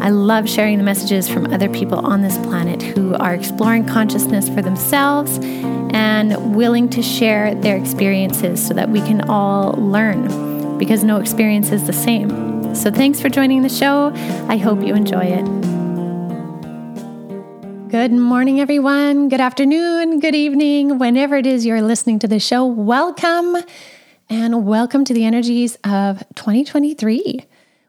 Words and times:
I 0.00 0.10
love 0.10 0.48
sharing 0.48 0.78
the 0.78 0.84
messages 0.84 1.28
from 1.28 1.52
other 1.52 1.68
people 1.68 1.98
on 1.98 2.22
this 2.22 2.38
planet 2.38 2.80
who 2.80 3.16
are 3.16 3.34
exploring 3.34 3.84
consciousness 3.84 4.48
for 4.48 4.62
themselves 4.62 5.40
and 5.42 6.54
willing 6.54 6.88
to 6.90 7.02
share 7.02 7.54
their 7.56 7.76
experiences 7.76 8.64
so 8.64 8.74
that 8.74 8.90
we 8.90 9.00
can 9.00 9.28
all 9.28 9.72
learn 9.72 10.78
because 10.78 11.02
no 11.02 11.16
experience 11.16 11.72
is 11.72 11.84
the 11.86 11.92
same. 11.92 12.74
So, 12.76 12.92
thanks 12.92 13.20
for 13.20 13.28
joining 13.28 13.62
the 13.62 13.68
show. 13.68 14.12
I 14.48 14.56
hope 14.56 14.82
you 14.82 14.94
enjoy 14.94 15.24
it. 15.24 15.44
Good 17.90 18.12
morning, 18.12 18.60
everyone. 18.60 19.28
Good 19.28 19.40
afternoon, 19.40 20.20
good 20.20 20.36
evening, 20.36 20.98
whenever 20.98 21.36
it 21.36 21.46
is 21.46 21.66
you're 21.66 21.82
listening 21.82 22.20
to 22.20 22.28
the 22.28 22.38
show. 22.38 22.64
Welcome 22.64 23.56
and 24.30 24.64
welcome 24.64 25.04
to 25.06 25.12
the 25.12 25.24
energies 25.24 25.76
of 25.82 26.22
2023. 26.36 27.46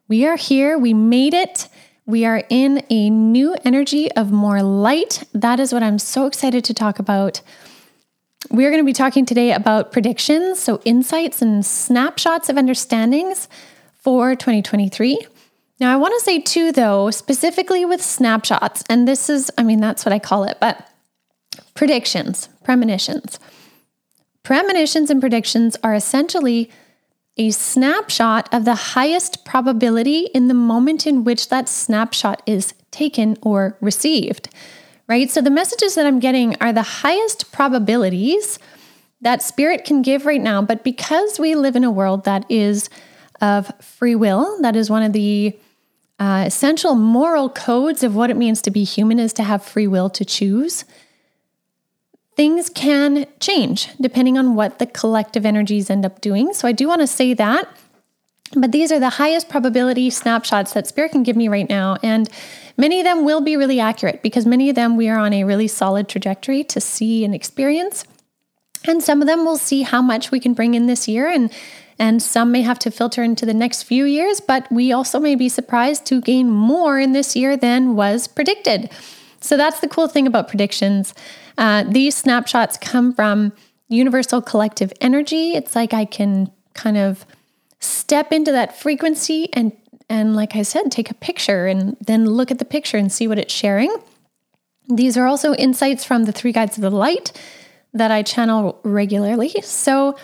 We 0.07 0.26
are 0.26 0.37
here, 0.37 0.76
we 0.76 0.95
made 0.95 1.35
it. 1.35 1.67
We 2.09 2.26
are 2.26 2.41
in 2.49 2.84
a 2.90 3.12
new 3.12 3.55
energy 3.63 4.12
of 4.13 4.31
more 4.31 4.63
light. 4.63 5.22
That 5.31 5.59
is 5.59 5.72
what 5.72 5.84
I'm 5.84 5.99
so 5.99 6.26
excited 6.26 6.63
to 6.63 6.73
talk 6.73 6.98
about. 6.98 7.41
We're 8.49 8.72
going 8.72 8.82
to 8.82 8.85
be 8.85 8.94
talking 8.94 9.27
today 9.27 9.52
about 9.52 9.91
predictions, 9.91 10.58
so 10.58 10.82
insights 10.85 11.40
and 11.40 11.63
snapshots 11.63 12.49
of 12.49 12.55
understandings 12.57 13.48
for 13.96 14.35
2023. 14.35 15.20
Now, 15.79 15.93
I 15.93 15.98
want 15.98 16.16
to 16.18 16.26
say 16.26 16.41
too, 16.41 16.71
though, 16.71 17.12
specifically 17.12 17.85
with 17.85 18.01
snapshots, 18.01 18.84
and 18.90 19.07
this 19.07 19.29
is, 19.29 19.51
I 19.55 19.62
mean, 19.62 19.79
that's 19.79 20.04
what 20.04 20.12
I 20.12 20.18
call 20.18 20.46
it, 20.46 20.57
but 20.60 20.90
predictions, 21.76 22.49
premonitions. 22.63 23.38
Premonitions 24.41 25.12
and 25.12 25.21
predictions 25.21 25.77
are 25.84 25.94
essentially 25.94 26.71
a 27.40 27.49
snapshot 27.51 28.54
of 28.54 28.65
the 28.65 28.76
highest 28.76 29.45
probability 29.45 30.26
in 30.35 30.49
the 30.49 30.54
moment 30.54 31.07
in 31.07 31.23
which 31.23 31.49
that 31.49 31.70
snapshot 31.70 32.43
is 32.45 32.73
taken 32.91 33.37
or 33.41 33.77
received, 33.79 34.49
right? 35.07 35.32
So 35.32 35.41
the 35.41 35.49
messages 35.49 35.95
that 35.95 36.05
I'm 36.05 36.20
getting 36.20 36.55
are 36.62 36.73
the 36.73 36.84
highest 36.84 37.51
probabilities 37.54 38.60
that 39.21 39.41
spirit 39.41 39.85
can 39.85 40.01
give 40.01 40.26
right 40.26 40.41
now. 40.41 40.62
But 40.62 40.84
because 40.84 41.40
we 41.40 41.55
live 41.55 41.76
in 41.76 41.84
a 41.85 41.91
world 41.91 42.26
that 42.26 42.45
is 42.49 42.90
of 43.41 43.71
free 43.82 44.15
will, 44.15 44.62
that 44.62 44.76
is 44.76 44.90
one 44.90 45.04
of 45.04 45.13
the 45.13 45.57
uh, 46.20 46.43
essential 46.48 46.95
moral 46.95 47.49
codes 47.49 48.04
of 48.04 48.15
what 48.15 48.29
it 48.29 48.35
means 48.35 48.62
to 48.62 48.71
be 48.71 48.84
human 48.84 49.17
is 49.17 49.32
to 49.34 49.43
have 49.43 49.63
free 49.63 49.87
will 49.87 50.10
to 50.10 50.26
choose. 50.26 50.84
Things 52.40 52.70
can 52.70 53.27
change 53.41 53.90
depending 53.99 54.37
on 54.37 54.55
what 54.55 54.79
the 54.79 54.85
collective 54.85 55.45
energies 55.45 55.90
end 55.90 56.05
up 56.05 56.21
doing. 56.21 56.54
So 56.54 56.70
I 56.70 56.71
do 56.71 56.87
want 56.87 57.01
to 57.01 57.05
say 57.05 57.34
that. 57.34 57.68
But 58.55 58.71
these 58.71 58.93
are 58.93 58.99
the 58.99 59.09
highest 59.09 59.49
probability 59.49 60.09
snapshots 60.09 60.71
that 60.71 60.87
Spirit 60.87 61.12
can 61.12 61.23
give 61.23 61.35
me 61.35 61.49
right 61.49 61.67
now. 61.67 61.98
And 62.01 62.29
many 62.77 63.01
of 63.01 63.04
them 63.04 63.26
will 63.26 63.41
be 63.41 63.57
really 63.57 63.82
accurate 63.82 64.22
because 64.22 64.45
many 64.45 64.69
of 64.69 64.78
them 64.78 64.95
we 64.95 65.09
are 65.09 65.19
on 65.19 65.34
a 65.34 65.44
really 65.44 65.67
solid 65.67 66.07
trajectory 66.07 66.63
to 66.63 66.79
see 66.79 67.25
and 67.25 67.35
experience. 67.35 68.06
And 68.88 69.03
some 69.03 69.19
of 69.19 69.28
them 69.28 69.40
we'll 69.40 69.57
see 69.57 69.81
how 69.81 70.01
much 70.01 70.31
we 70.31 70.40
can 70.40 70.53
bring 70.53 70.75
in 70.75 70.88
this 70.88 71.09
year 71.09 71.28
and 71.28 71.51
and 72.01 72.23
some 72.23 72.53
may 72.53 72.62
have 72.62 72.79
to 72.79 72.90
filter 72.90 73.22
into 73.22 73.45
the 73.45 73.53
next 73.53 73.84
few 73.84 74.06
years, 74.06 74.40
but 74.40 74.66
we 74.72 74.94
also 74.94 75.19
may 75.19 75.35
be 75.35 75.50
surprised 75.50 76.06
to 76.06 76.22
gain 76.22 76.50
more 76.50 76.97
in 76.97 77.11
this 77.11 77.35
year 77.35 77.57
than 77.57 77.97
was 77.97 78.29
predicted. 78.29 78.89
So 79.41 79.57
that's 79.57 79.79
the 79.79 79.88
cool 79.88 80.07
thing 80.07 80.27
about 80.27 80.47
predictions. 80.47 81.13
Uh, 81.57 81.83
these 81.88 82.16
snapshots 82.16 82.77
come 82.77 83.13
from 83.13 83.53
universal 83.88 84.41
collective 84.41 84.94
energy. 85.01 85.53
It's 85.53 85.75
like 85.75 85.94
I 85.94 86.05
can 86.05 86.51
kind 86.73 86.97
of 86.97 87.25
step 87.79 88.31
into 88.31 88.51
that 88.51 88.79
frequency 88.79 89.50
and 89.53 89.72
and 90.11 90.35
like 90.35 90.55
I 90.55 90.63
said, 90.63 90.91
take 90.91 91.11
a 91.11 91.13
picture 91.13 91.67
and 91.67 91.95
then 92.01 92.25
look 92.25 92.50
at 92.50 92.57
the 92.57 92.66
picture 92.66 92.97
and 92.97 93.11
see 93.11 93.27
what 93.27 93.38
it's 93.38 93.53
sharing. 93.53 93.95
These 94.88 95.17
are 95.17 95.27
also 95.27 95.53
insights 95.53 96.03
from 96.03 96.23
the 96.23 96.31
three 96.31 96.51
guides 96.51 96.77
of 96.77 96.81
the 96.81 96.89
light 96.89 97.31
that 97.94 98.09
I 98.09 98.23
channel 98.23 98.79
regularly. 98.83 99.50
So 99.61 100.17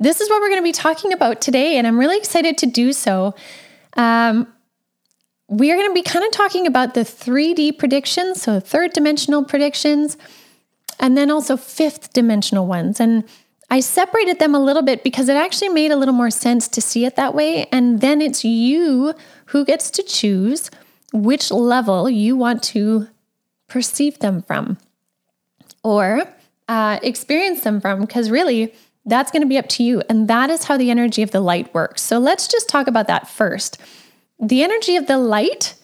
this 0.00 0.22
is 0.22 0.30
what 0.30 0.40
we're 0.40 0.48
going 0.48 0.60
to 0.60 0.64
be 0.64 0.72
talking 0.72 1.12
about 1.12 1.42
today, 1.42 1.76
and 1.76 1.86
I'm 1.86 1.98
really 1.98 2.16
excited 2.16 2.56
to 2.58 2.66
do 2.66 2.94
so. 2.94 3.34
Um, 3.94 4.50
we 5.48 5.70
are 5.70 5.76
going 5.76 5.88
to 5.88 5.94
be 5.94 6.02
kind 6.02 6.24
of 6.24 6.32
talking 6.32 6.66
about 6.66 6.94
the 6.94 7.00
3D 7.00 7.78
predictions, 7.78 8.42
so 8.42 8.58
third 8.58 8.92
dimensional 8.92 9.44
predictions, 9.44 10.16
and 10.98 11.16
then 11.16 11.30
also 11.30 11.56
fifth 11.56 12.12
dimensional 12.12 12.66
ones. 12.66 12.98
And 12.98 13.24
I 13.70 13.80
separated 13.80 14.38
them 14.38 14.54
a 14.54 14.62
little 14.62 14.82
bit 14.82 15.02
because 15.02 15.28
it 15.28 15.36
actually 15.36 15.68
made 15.70 15.90
a 15.90 15.96
little 15.96 16.14
more 16.14 16.30
sense 16.30 16.68
to 16.68 16.80
see 16.80 17.04
it 17.04 17.16
that 17.16 17.34
way. 17.34 17.66
And 17.72 18.00
then 18.00 18.20
it's 18.20 18.44
you 18.44 19.14
who 19.46 19.64
gets 19.64 19.90
to 19.92 20.02
choose 20.02 20.70
which 21.12 21.50
level 21.50 22.08
you 22.08 22.36
want 22.36 22.62
to 22.64 23.08
perceive 23.68 24.18
them 24.20 24.42
from 24.42 24.78
or 25.82 26.22
uh, 26.68 26.98
experience 27.02 27.62
them 27.62 27.80
from. 27.80 28.00
Because 28.00 28.30
really, 28.30 28.72
that's 29.04 29.32
going 29.32 29.42
to 29.42 29.48
be 29.48 29.58
up 29.58 29.68
to 29.70 29.82
you. 29.82 30.02
And 30.08 30.28
that 30.28 30.48
is 30.50 30.64
how 30.64 30.76
the 30.76 30.90
energy 30.90 31.22
of 31.22 31.32
the 31.32 31.40
light 31.40 31.72
works. 31.74 32.02
So 32.02 32.18
let's 32.18 32.46
just 32.48 32.68
talk 32.68 32.86
about 32.86 33.08
that 33.08 33.28
first. 33.28 33.78
The 34.38 34.62
energy 34.62 34.96
of 34.96 35.06
the 35.06 35.18
light 35.18 35.74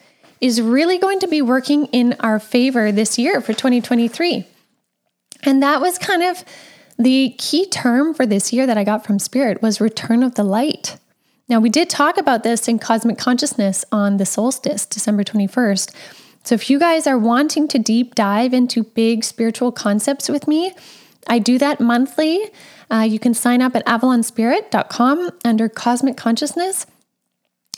is 0.41 0.61
really 0.61 0.99
going 0.99 1.21
to 1.21 1.29
be 1.29 1.41
working 1.41 1.87
in 1.87 2.15
our 2.21 2.39
favor 2.39 2.93
this 2.93 3.19
year 3.19 3.41
for 3.41 3.53
2023. 3.53 4.47
And 5.45 5.63
that 5.63 5.81
was 5.81 5.99
kind 5.99 6.23
of 6.23 6.45
the 6.99 7.35
key 7.39 7.67
term 7.67 8.13
for 8.13 8.27
this 8.27 8.53
year 8.53 8.67
that 8.67 8.77
I 8.77 8.85
got 8.85 9.07
from 9.07 9.19
Spirit 9.19 9.63
was 9.63 9.81
return 9.81 10.23
of 10.23 10.35
the 10.35 10.45
light. 10.45 10.99
Now, 11.49 11.61
we 11.61 11.69
did 11.69 11.91
talk 11.91 12.19
about 12.19 12.45
this 12.45 12.69
in 12.69 12.79
Cosmic 12.79 13.19
Consciousness 13.19 13.85
on 13.91 14.17
the 14.17 14.27
solstice, 14.27 14.87
December 14.87 15.25
21st. 15.25 15.95
So, 16.45 16.55
if 16.55 16.71
you 16.71 16.79
guys 16.79 17.07
are 17.07 17.19
wanting 17.19 17.69
to 17.69 17.79
deep 17.79 18.15
dive 18.15 18.53
into 18.55 18.85
big 18.85 19.25
spiritual 19.25 19.73
concepts 19.73 20.29
with 20.29 20.47
me, 20.47 20.73
I 21.29 21.39
do 21.39 21.59
that 21.59 21.81
monthly. 21.81 22.51
Uh, 22.91 23.07
you 23.09 23.19
can 23.19 23.35
sign 23.35 23.63
up 23.63 23.75
at 23.77 23.85
avalonspirit.com 23.87 25.31
under 25.45 25.69
Cosmic 25.69 26.17
Consciousness. 26.17 26.87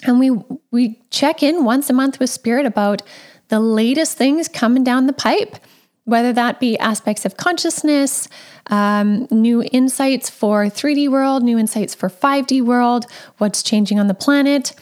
And 0.04 0.19
we 0.19 0.31
we 0.70 1.00
check 1.10 1.42
in 1.42 1.65
once 1.65 1.91
a 1.91 1.92
month 1.92 2.20
with 2.20 2.31
Spirit 2.31 2.66
about 2.66 3.03
the 3.48 3.60
latest 3.60 4.16
things 4.16 4.48
coming 4.48 4.84
down 4.84 5.06
the 5.06 5.12
pipe, 5.12 5.56
whether 6.04 6.32
that 6.32 6.60
be 6.60 6.78
aspects 6.78 7.25
of 7.25 7.37
consciousness, 7.37 8.28
um, 8.66 9.26
new 9.31 9.62
insights 9.72 10.31
for 10.31 10.66
3D 10.66 11.09
world, 11.09 11.42
new 11.42 11.59
insights 11.59 11.94
for 11.94 12.09
5D 12.09 12.62
world, 12.62 13.06
what's 13.38 13.62
changing 13.62 13.98
on 13.98 14.06
the 14.06 14.15
planet, 14.15 14.75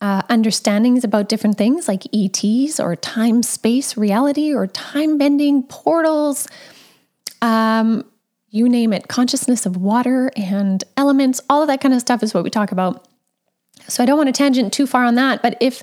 uh, 0.00 0.22
understandings 0.28 1.04
about 1.04 1.28
different 1.28 1.56
things 1.56 1.88
like 1.88 2.04
ETs 2.14 2.78
or 2.78 2.96
time 2.96 3.42
space 3.42 3.96
reality 3.96 4.54
or 4.54 4.66
time 4.66 5.18
bending 5.18 5.62
portals. 5.62 6.48
Um, 7.42 8.04
you 8.48 8.68
name 8.68 8.92
it, 8.92 9.08
consciousness 9.08 9.66
of 9.66 9.76
water 9.76 10.30
and 10.36 10.82
elements, 10.96 11.40
all 11.50 11.62
of 11.62 11.68
that 11.68 11.80
kind 11.80 11.92
of 11.92 12.00
stuff 12.00 12.22
is 12.22 12.32
what 12.32 12.44
we 12.44 12.50
talk 12.50 12.72
about. 12.72 13.06
So 13.88 14.02
I 14.02 14.06
don't 14.06 14.16
want 14.16 14.28
to 14.28 14.32
tangent 14.32 14.72
too 14.72 14.86
far 14.86 15.04
on 15.04 15.14
that, 15.14 15.42
but 15.42 15.56
if 15.60 15.82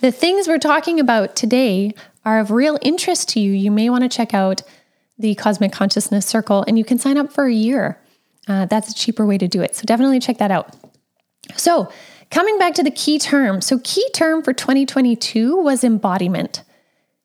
the 0.00 0.10
things 0.10 0.48
we're 0.48 0.58
talking 0.58 0.98
about 0.98 1.36
today 1.36 1.94
are 2.24 2.40
of 2.40 2.50
real 2.50 2.78
interest 2.82 3.28
to 3.30 3.40
you, 3.40 3.52
you 3.52 3.70
may 3.70 3.90
want 3.90 4.02
to 4.02 4.08
check 4.08 4.34
out 4.34 4.62
the 5.18 5.34
Cosmic 5.34 5.72
Consciousness 5.72 6.26
Circle 6.26 6.64
and 6.66 6.78
you 6.78 6.84
can 6.84 6.98
sign 6.98 7.18
up 7.18 7.32
for 7.32 7.46
a 7.46 7.52
year. 7.52 7.98
Uh, 8.48 8.66
that's 8.66 8.90
a 8.90 8.94
cheaper 8.94 9.26
way 9.26 9.38
to 9.38 9.46
do 9.46 9.60
it. 9.60 9.76
So 9.76 9.84
definitely 9.84 10.20
check 10.20 10.38
that 10.38 10.50
out. 10.50 10.74
So, 11.56 11.90
coming 12.30 12.58
back 12.58 12.74
to 12.74 12.82
the 12.82 12.90
key 12.90 13.18
term. 13.18 13.60
So, 13.60 13.78
key 13.82 14.08
term 14.14 14.42
for 14.42 14.52
2022 14.52 15.56
was 15.56 15.84
embodiment. 15.84 16.62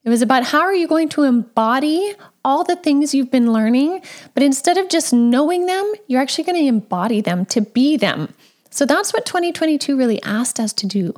It 0.03 0.09
was 0.09 0.21
about 0.21 0.43
how 0.43 0.61
are 0.61 0.73
you 0.73 0.87
going 0.87 1.09
to 1.09 1.23
embody 1.23 2.13
all 2.43 2.63
the 2.63 2.75
things 2.75 3.15
you've 3.15 3.31
been 3.31 3.51
learning, 3.51 4.01
but 4.35 4.43
instead 4.43 4.77
of 4.77 4.87
just 4.87 5.11
knowing 5.11 5.65
them, 5.65 5.91
you're 6.07 6.21
actually 6.21 6.43
going 6.43 6.61
to 6.61 6.67
embody 6.67 7.21
them 7.21 7.45
to 7.47 7.61
be 7.61 7.97
them. 7.97 8.33
So 8.75 8.85
that's 8.85 9.13
what 9.13 9.25
2022 9.25 9.95
really 9.95 10.21
asked 10.23 10.59
us 10.59 10.73
to 10.73 10.85
do, 10.85 11.13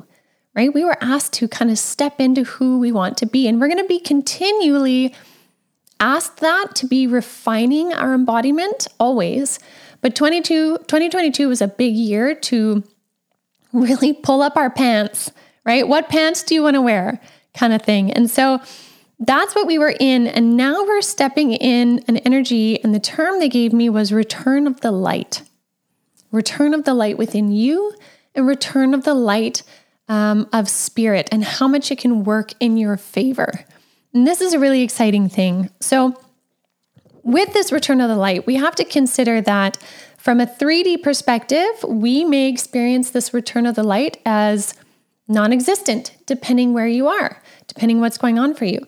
right? 0.54 0.72
We 0.72 0.84
were 0.84 0.96
asked 1.00 1.32
to 1.34 1.48
kind 1.48 1.72
of 1.72 1.78
step 1.80 2.20
into 2.20 2.44
who 2.44 2.78
we 2.78 2.92
want 2.92 3.16
to 3.16 3.26
be, 3.26 3.48
and 3.48 3.60
we're 3.60 3.66
going 3.66 3.82
to 3.82 3.88
be 3.88 3.98
continually 3.98 5.12
asked 5.98 6.36
that 6.36 6.76
to 6.76 6.86
be 6.86 7.08
refining 7.08 7.92
our 7.92 8.14
embodiment 8.14 8.86
always. 9.00 9.58
But 10.02 10.14
22, 10.14 10.78
2022 10.86 11.48
was 11.48 11.60
a 11.60 11.66
big 11.66 11.96
year 11.96 12.32
to 12.32 12.84
really 13.72 14.12
pull 14.12 14.40
up 14.40 14.56
our 14.56 14.70
pants, 14.70 15.32
right? 15.64 15.88
What 15.88 16.08
pants 16.08 16.44
do 16.44 16.54
you 16.54 16.62
want 16.62 16.74
to 16.74 16.80
wear? 16.80 17.20
Kind 17.54 17.72
of 17.72 17.82
thing. 17.82 18.12
And 18.12 18.30
so 18.30 18.60
that's 19.18 19.56
what 19.56 19.66
we 19.66 19.78
were 19.78 19.96
in. 19.98 20.28
And 20.28 20.56
now 20.56 20.84
we're 20.84 21.02
stepping 21.02 21.54
in 21.54 22.04
an 22.06 22.18
energy, 22.18 22.80
and 22.84 22.94
the 22.94 23.00
term 23.00 23.40
they 23.40 23.48
gave 23.48 23.72
me 23.72 23.88
was 23.88 24.12
return 24.12 24.68
of 24.68 24.80
the 24.80 24.92
light. 24.92 25.42
Return 26.30 26.74
of 26.74 26.84
the 26.84 26.94
light 26.94 27.18
within 27.18 27.50
you 27.50 27.94
and 28.34 28.46
return 28.46 28.94
of 28.94 29.04
the 29.04 29.14
light 29.14 29.62
um, 30.08 30.48
of 30.52 30.68
spirit 30.68 31.28
and 31.32 31.44
how 31.44 31.68
much 31.68 31.90
it 31.90 31.98
can 31.98 32.24
work 32.24 32.52
in 32.60 32.76
your 32.76 32.96
favor. 32.96 33.64
And 34.14 34.26
this 34.26 34.40
is 34.40 34.52
a 34.52 34.58
really 34.58 34.82
exciting 34.82 35.28
thing. 35.28 35.70
So, 35.80 36.20
with 37.22 37.52
this 37.52 37.72
return 37.72 38.00
of 38.00 38.08
the 38.08 38.16
light, 38.16 38.46
we 38.46 38.56
have 38.56 38.74
to 38.76 38.84
consider 38.84 39.42
that 39.42 39.76
from 40.16 40.40
a 40.40 40.46
3D 40.46 41.02
perspective, 41.02 41.68
we 41.86 42.24
may 42.24 42.48
experience 42.48 43.10
this 43.10 43.34
return 43.34 43.66
of 43.66 43.74
the 43.74 43.82
light 43.82 44.18
as 44.24 44.74
non 45.28 45.52
existent, 45.52 46.16
depending 46.26 46.72
where 46.72 46.88
you 46.88 47.06
are, 47.06 47.42
depending 47.66 48.00
what's 48.00 48.18
going 48.18 48.38
on 48.38 48.54
for 48.54 48.64
you. 48.64 48.80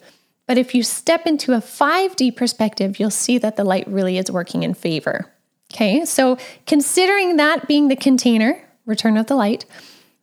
But 0.46 0.58
if 0.58 0.74
you 0.74 0.82
step 0.82 1.26
into 1.26 1.52
a 1.52 1.58
5D 1.58 2.34
perspective, 2.34 2.98
you'll 2.98 3.10
see 3.10 3.38
that 3.38 3.56
the 3.56 3.64
light 3.64 3.86
really 3.86 4.18
is 4.18 4.30
working 4.30 4.62
in 4.62 4.74
favor. 4.74 5.32
Okay, 5.72 6.04
so 6.04 6.36
considering 6.66 7.36
that 7.36 7.68
being 7.68 7.88
the 7.88 7.96
container, 7.96 8.60
return 8.86 9.16
of 9.16 9.26
the 9.26 9.36
light, 9.36 9.64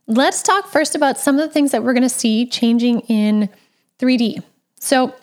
let's 0.08 0.42
talk 0.42 0.68
first 0.68 0.94
about 0.94 1.18
some 1.18 1.40
of 1.40 1.48
the 1.48 1.54
things 1.54 1.72
that 1.72 1.84
we're 1.84 1.94
going 1.94 2.04
to 2.04 2.10
see 2.10 2.46
changing 2.46 3.02
in 3.02 3.50
3D. 4.00 4.44
So, 4.80 5.14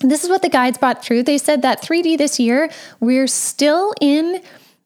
this 0.00 0.24
is 0.24 0.28
what 0.28 0.42
the 0.42 0.50
guides 0.50 0.76
brought 0.76 1.02
through. 1.02 1.22
They 1.22 1.38
said 1.38 1.62
that 1.62 1.80
3D 1.82 2.18
this 2.18 2.38
year, 2.38 2.70
we're 3.00 3.26
still 3.26 3.94
in 3.98 4.42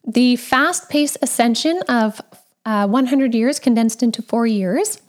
the 0.07 0.37
fast 0.37 0.89
paced 0.89 1.17
ascension 1.21 1.81
of 1.89 2.21
uh, 2.65 2.87
100 2.87 3.35
years 3.35 3.59
condensed 3.59 4.01
into 4.01 4.21
four 4.21 4.47
years. 4.47 5.01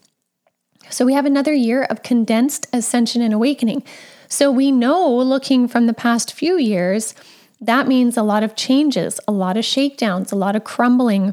So, 0.91 1.07
we 1.07 1.15
have 1.15 1.25
another 1.25 1.55
year 1.55 1.85
of 1.85 2.03
condensed 2.03 2.67
ascension 2.73 3.23
and 3.23 3.33
awakening. 3.33 3.85
So, 4.29 4.51
we 4.51 4.73
know 4.73 5.09
looking 5.17 5.69
from 5.69 5.87
the 5.87 5.95
past 5.95 6.33
few 6.33 6.59
years, 6.59 7.15
that 7.63 7.87
means 7.87 8.17
a 8.17 8.25
lot 8.25 8.43
of 8.43 8.57
changes, 8.57 9.21
a 9.29 9.33
lot 9.33 9.57
of 9.57 9.65
shakedowns, 9.65 10.33
a 10.33 10.37
lot 10.37 10.57
of 10.57 10.65
crumbling, 10.65 11.33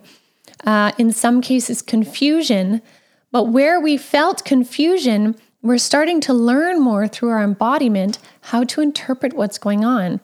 uh, 0.64 0.92
in 1.00 1.12
some 1.12 1.42
cases, 1.42 1.81
confusion. 1.81 2.84
But 3.31 3.46
where 3.46 3.80
we 3.80 3.98
felt 3.98 4.46
confusion, 4.46 5.36
we're 5.64 5.80
starting 5.80 6.22
to 6.22 6.34
learn 6.34 6.80
more 6.80 7.08
through 7.08 7.30
our 7.30 7.44
embodiment 7.44 8.20
how 8.42 8.64
to 8.66 8.80
interpret 8.81 9.34
what's 9.34 9.58
going 9.58 9.84
on. 9.84 10.20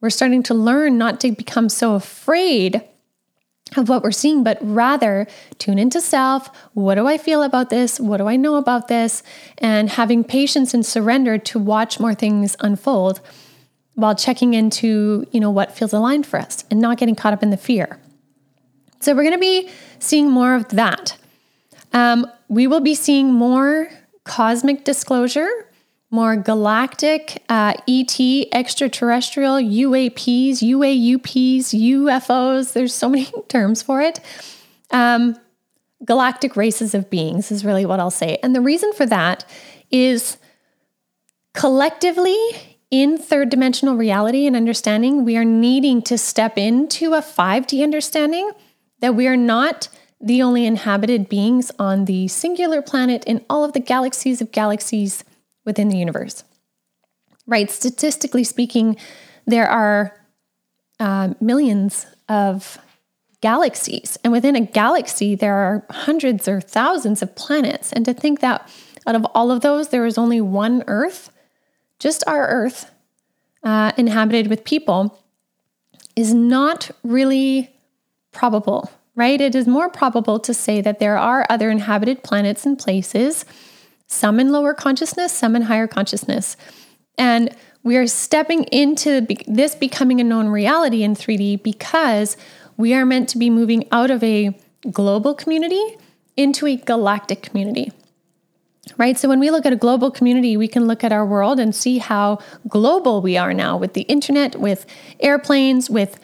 We're 0.00 0.10
starting 0.10 0.44
to 0.44 0.54
learn 0.54 0.96
not 0.96 1.18
to 1.20 1.32
become 1.32 1.68
so 1.68 1.94
afraid 1.94 2.82
of 3.76 3.88
what 3.88 4.02
we're 4.02 4.12
seeing, 4.12 4.44
but 4.44 4.58
rather 4.60 5.26
tune 5.58 5.78
into 5.78 6.00
self. 6.00 6.48
What 6.74 6.94
do 6.94 7.06
I 7.08 7.18
feel 7.18 7.42
about 7.42 7.70
this? 7.70 7.98
What 7.98 8.18
do 8.18 8.28
I 8.28 8.36
know 8.36 8.54
about 8.54 8.88
this? 8.88 9.22
And 9.58 9.90
having 9.90 10.22
patience 10.24 10.74
and 10.74 10.86
surrender 10.86 11.38
to 11.38 11.58
watch 11.58 11.98
more 11.98 12.14
things 12.14 12.56
unfold 12.60 13.20
while 13.94 14.14
checking 14.14 14.54
into, 14.54 15.26
you 15.32 15.40
know, 15.40 15.50
what 15.50 15.76
feels 15.76 15.92
aligned 15.92 16.26
for 16.26 16.38
us 16.38 16.64
and 16.70 16.80
not 16.80 16.98
getting 16.98 17.14
caught 17.14 17.32
up 17.32 17.42
in 17.42 17.50
the 17.50 17.56
fear. 17.56 17.98
So 19.00 19.14
we're 19.14 19.22
going 19.22 19.34
to 19.34 19.38
be 19.38 19.70
seeing 19.98 20.30
more 20.30 20.54
of 20.54 20.68
that. 20.68 21.16
Um, 21.92 22.26
we 22.48 22.66
will 22.66 22.80
be 22.80 22.94
seeing 22.94 23.32
more 23.32 23.88
cosmic 24.24 24.84
disclosure, 24.84 25.48
more 26.10 26.36
galactic, 26.36 27.42
uh, 27.48 27.74
ET, 27.88 28.18
extraterrestrial, 28.52 29.54
UAPs, 29.56 30.58
UAUPs, 30.58 31.72
UFOs. 31.72 32.72
There's 32.72 32.94
so 32.94 33.08
many 33.08 33.30
terms 33.48 33.82
for 33.82 34.00
it. 34.00 34.20
Um, 34.90 35.36
galactic 36.04 36.56
races 36.56 36.94
of 36.94 37.10
beings 37.10 37.50
is 37.50 37.64
really 37.64 37.86
what 37.86 38.00
I'll 38.00 38.10
say. 38.10 38.38
And 38.42 38.54
the 38.54 38.60
reason 38.60 38.92
for 38.92 39.06
that 39.06 39.44
is 39.90 40.36
collectively 41.54 42.36
in 42.90 43.18
third 43.18 43.50
dimensional 43.50 43.96
reality 43.96 44.46
and 44.46 44.56
understanding, 44.56 45.24
we 45.24 45.36
are 45.36 45.44
needing 45.44 46.02
to 46.02 46.18
step 46.18 46.58
into 46.58 47.14
a 47.14 47.20
5D 47.20 47.82
understanding 47.82 48.50
that 49.00 49.14
we 49.14 49.26
are 49.26 49.36
not 49.36 49.88
the 50.20 50.42
only 50.42 50.66
inhabited 50.66 51.28
beings 51.28 51.72
on 51.78 52.04
the 52.04 52.28
singular 52.28 52.82
planet 52.82 53.24
in 53.24 53.44
all 53.48 53.64
of 53.64 53.72
the 53.72 53.80
galaxies 53.80 54.42
of 54.42 54.52
galaxies 54.52 55.24
within 55.64 55.88
the 55.88 55.96
universe. 55.96 56.44
Right? 57.46 57.70
Statistically 57.70 58.44
speaking, 58.44 58.96
there 59.46 59.68
are 59.68 60.14
uh, 60.98 61.34
millions 61.40 62.06
of 62.28 62.78
galaxies. 63.40 64.18
And 64.22 64.32
within 64.32 64.54
a 64.54 64.60
galaxy, 64.60 65.34
there 65.34 65.54
are 65.54 65.86
hundreds 65.90 66.46
or 66.46 66.60
thousands 66.60 67.22
of 67.22 67.34
planets. 67.34 67.92
And 67.92 68.04
to 68.04 68.12
think 68.12 68.40
that 68.40 68.68
out 69.06 69.14
of 69.14 69.24
all 69.34 69.50
of 69.50 69.62
those, 69.62 69.88
there 69.88 70.04
is 70.04 70.18
only 70.18 70.40
one 70.40 70.84
Earth, 70.86 71.29
just 72.00 72.24
our 72.26 72.48
Earth, 72.48 72.90
uh, 73.62 73.92
inhabited 73.96 74.48
with 74.48 74.64
people, 74.64 75.22
is 76.16 76.34
not 76.34 76.90
really 77.04 77.70
probable 78.32 78.90
right? 79.20 79.40
It 79.40 79.54
is 79.54 79.66
more 79.66 79.90
probable 79.90 80.38
to 80.40 80.54
say 80.54 80.80
that 80.80 80.98
there 80.98 81.18
are 81.18 81.46
other 81.50 81.70
inhabited 81.70 82.22
planets 82.22 82.64
and 82.64 82.78
places, 82.78 83.44
some 84.06 84.40
in 84.40 84.50
lower 84.50 84.72
consciousness, 84.72 85.30
some 85.30 85.54
in 85.54 85.62
higher 85.62 85.86
consciousness. 85.86 86.56
And 87.18 87.54
we 87.82 87.98
are 87.98 88.06
stepping 88.06 88.64
into 88.64 89.26
this 89.46 89.74
becoming 89.74 90.20
a 90.20 90.24
known 90.24 90.48
reality 90.48 91.02
in 91.02 91.14
3D 91.14 91.62
because 91.62 92.38
we 92.78 92.94
are 92.94 93.04
meant 93.04 93.28
to 93.30 93.38
be 93.38 93.50
moving 93.50 93.86
out 93.92 94.10
of 94.10 94.24
a 94.24 94.58
global 94.90 95.34
community 95.34 95.98
into 96.36 96.66
a 96.66 96.76
galactic 96.76 97.42
community. 97.42 97.92
Right? 98.96 99.18
So 99.18 99.28
when 99.28 99.40
we 99.40 99.50
look 99.50 99.66
at 99.66 99.72
a 99.72 99.76
global 99.76 100.10
community, 100.10 100.56
we 100.56 100.68
can 100.68 100.86
look 100.86 101.02
at 101.04 101.12
our 101.12 101.24
world 101.24 101.58
and 101.58 101.74
see 101.74 101.98
how 101.98 102.38
global 102.68 103.22
we 103.22 103.36
are 103.36 103.54
now 103.54 103.76
with 103.76 103.94
the 103.94 104.02
internet, 104.02 104.56
with 104.56 104.86
airplanes, 105.20 105.88
with 105.88 106.18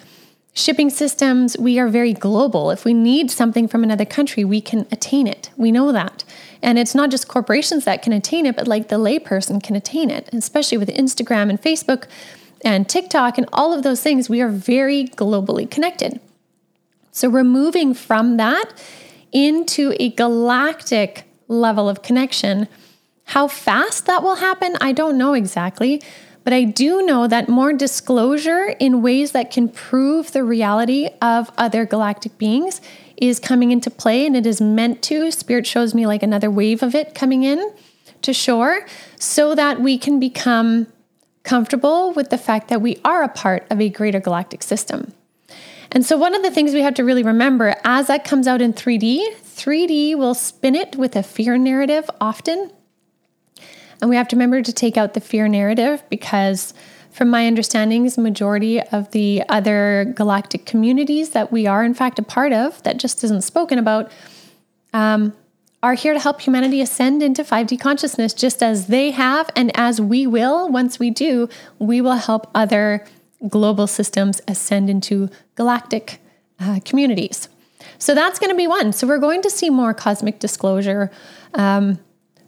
shipping 0.57 0.89
systems, 0.89 1.57
we 1.59 1.79
are 1.79 1.87
very 1.87 2.15
global. 2.15 2.71
If 2.71 2.87
we 2.87 2.95
need 2.95 3.31
something 3.31 3.69
from 3.69 3.85
another 3.85 4.07
country, 4.07 4.43
we 4.43 4.63
can 4.63 4.87
attain 4.91 5.27
it. 5.27 5.51
We 5.59 5.71
know 5.71 5.93
that. 5.93 6.25
And 6.63 6.79
it's 6.79 6.95
not 6.95 7.11
just 7.11 7.29
corporations 7.29 7.85
that 7.85 8.03
can 8.03 8.15
attain 8.15 8.47
it, 8.47 8.57
but 8.57 8.67
like 8.67 8.89
the 8.89 8.97
layperson 8.97 9.63
can 9.63 9.77
attain 9.77 10.11
it, 10.11 10.31
especially 10.33 10.79
with 10.79 10.89
Instagram 10.89 11.51
and 11.51 11.61
Facebook 11.61 12.09
and 12.65 12.89
TikTok 12.89 13.37
and 13.37 13.47
all 13.53 13.75
of 13.75 13.83
those 13.83 14.03
things. 14.03 14.31
We 14.31 14.41
are 14.41 14.49
very 14.49 15.05
globally 15.05 15.71
connected. 15.71 16.21
So 17.13 17.29
we're 17.29 17.45
moving 17.45 17.93
from 17.93 18.39
that 18.39 18.73
into 19.33 19.95
a 20.01 20.11
galactic 20.13 21.26
level 21.49 21.89
of 21.89 22.03
connection. 22.03 22.69
How 23.25 23.49
fast 23.49 24.07
that 24.07 24.23
will 24.23 24.37
happen, 24.37 24.77
I 24.81 24.93
don't 24.93 25.19
know 25.19 25.35
exactly. 25.35 26.03
But 26.47 26.53
I 26.53 26.63
do 26.63 27.05
know 27.05 27.27
that 27.27 27.49
more 27.49 27.73
disclosure 27.73 28.77
in 28.79 29.03
ways 29.03 29.33
that 29.33 29.51
can 29.51 29.69
prove 29.69 30.31
the 30.31 30.45
reality 30.45 31.09
of 31.21 31.51
other 31.59 31.85
galactic 31.85 32.39
beings 32.39 32.81
is 33.17 33.41
coming 33.41 33.73
into 33.73 33.91
play 33.91 34.25
and 34.25 34.37
it 34.37 34.47
is 34.47 34.61
meant 34.61 35.03
to. 35.03 35.33
Spirit 35.33 35.67
shows 35.67 35.93
me 35.93 36.07
like 36.07 36.23
another 36.23 36.49
wave 36.49 36.85
of 36.85 36.95
it 36.95 37.17
coming 37.17 37.43
in 37.43 37.73
to 38.23 38.33
shore 38.33 38.87
so 39.19 39.57
that 39.57 39.81
we 39.81 39.99
can 39.99 40.21
become 40.21 40.87
comfortable 41.43 42.13
with 42.13 42.31
the 42.31 42.39
fact 42.39 42.69
that 42.69 42.81
we 42.81 43.01
are 43.05 43.25
a 43.25 43.29
part 43.29 43.67
of 43.69 43.81
a 43.81 43.89
greater 43.89 44.21
galactic 44.21 44.63
system. 44.63 45.13
And 45.91 46.05
so, 46.05 46.17
one 46.17 46.35
of 46.35 46.43
the 46.43 46.51
things 46.51 46.75
we 46.75 46.83
have 46.83 46.95
to 46.95 47.05
really 47.05 47.23
remember 47.23 47.75
as 47.85 48.07
that 48.09 48.25
comes 48.25 48.47
out 48.47 48.61
in 48.61 48.73
3D, 48.73 49.35
3D 49.57 50.15
will 50.17 50.35
spin 50.35 50.75
it 50.75 50.97
with 50.97 51.17
a 51.17 51.23
fear 51.23 51.57
narrative 51.57 52.11
often. 52.21 52.71
And 54.01 54.11
we 54.11 54.17
have 54.17 54.29
to 54.29 54.37
remember 54.37 54.61
to 54.61 54.73
take 54.73 54.99
out 54.99 55.15
the 55.15 55.21
fear 55.21 55.49
narrative 55.49 56.03
because, 56.11 56.75
from 57.11 57.31
my 57.31 57.47
understandings, 57.47 58.19
majority 58.19 58.83
of 58.83 59.11
the 59.13 59.43
other 59.49 60.13
galactic 60.15 60.67
communities 60.67 61.31
that 61.31 61.51
we 61.51 61.67
are, 61.67 61.83
in 61.83 61.95
fact, 61.95 62.19
a 62.19 62.23
part 62.23 62.53
of 62.53 62.83
that 62.83 62.99
just 62.99 63.25
isn't 63.25 63.43
spoken 63.43 63.79
about, 63.79 64.13
um, 64.93 65.33
are 65.83 65.95
here 65.95 66.13
to 66.13 66.21
help 66.21 66.43
humanity 66.43 66.83
ascend 66.83 67.23
into 67.23 67.43
5D 67.43 67.81
consciousness, 67.81 68.35
just 68.35 68.63
as 68.63 68.89
they 68.89 69.11
have, 69.13 69.49
and 69.57 69.71
as 69.75 70.01
we 70.01 70.27
will. 70.27 70.69
Once 70.69 70.99
we 70.99 71.11
do, 71.11 71.49
we 71.79 72.03
will 72.03 72.17
help 72.17 72.51
other 72.55 73.07
global 73.49 73.87
systems 73.87 74.43
ascend 74.47 74.91
into 74.91 75.31
galactic 75.55 76.21
uh, 76.61 76.81
communities. 76.85 77.49
So 77.99 78.15
that's 78.15 78.39
going 78.39 78.51
to 78.51 78.57
be 78.57 78.67
one. 78.67 78.93
So 78.93 79.07
we're 79.07 79.19
going 79.19 79.43
to 79.43 79.51
see 79.51 79.71
more 79.71 79.95
cosmic 79.95 80.39
disclosure. 80.39 81.11
Um, 81.55 81.99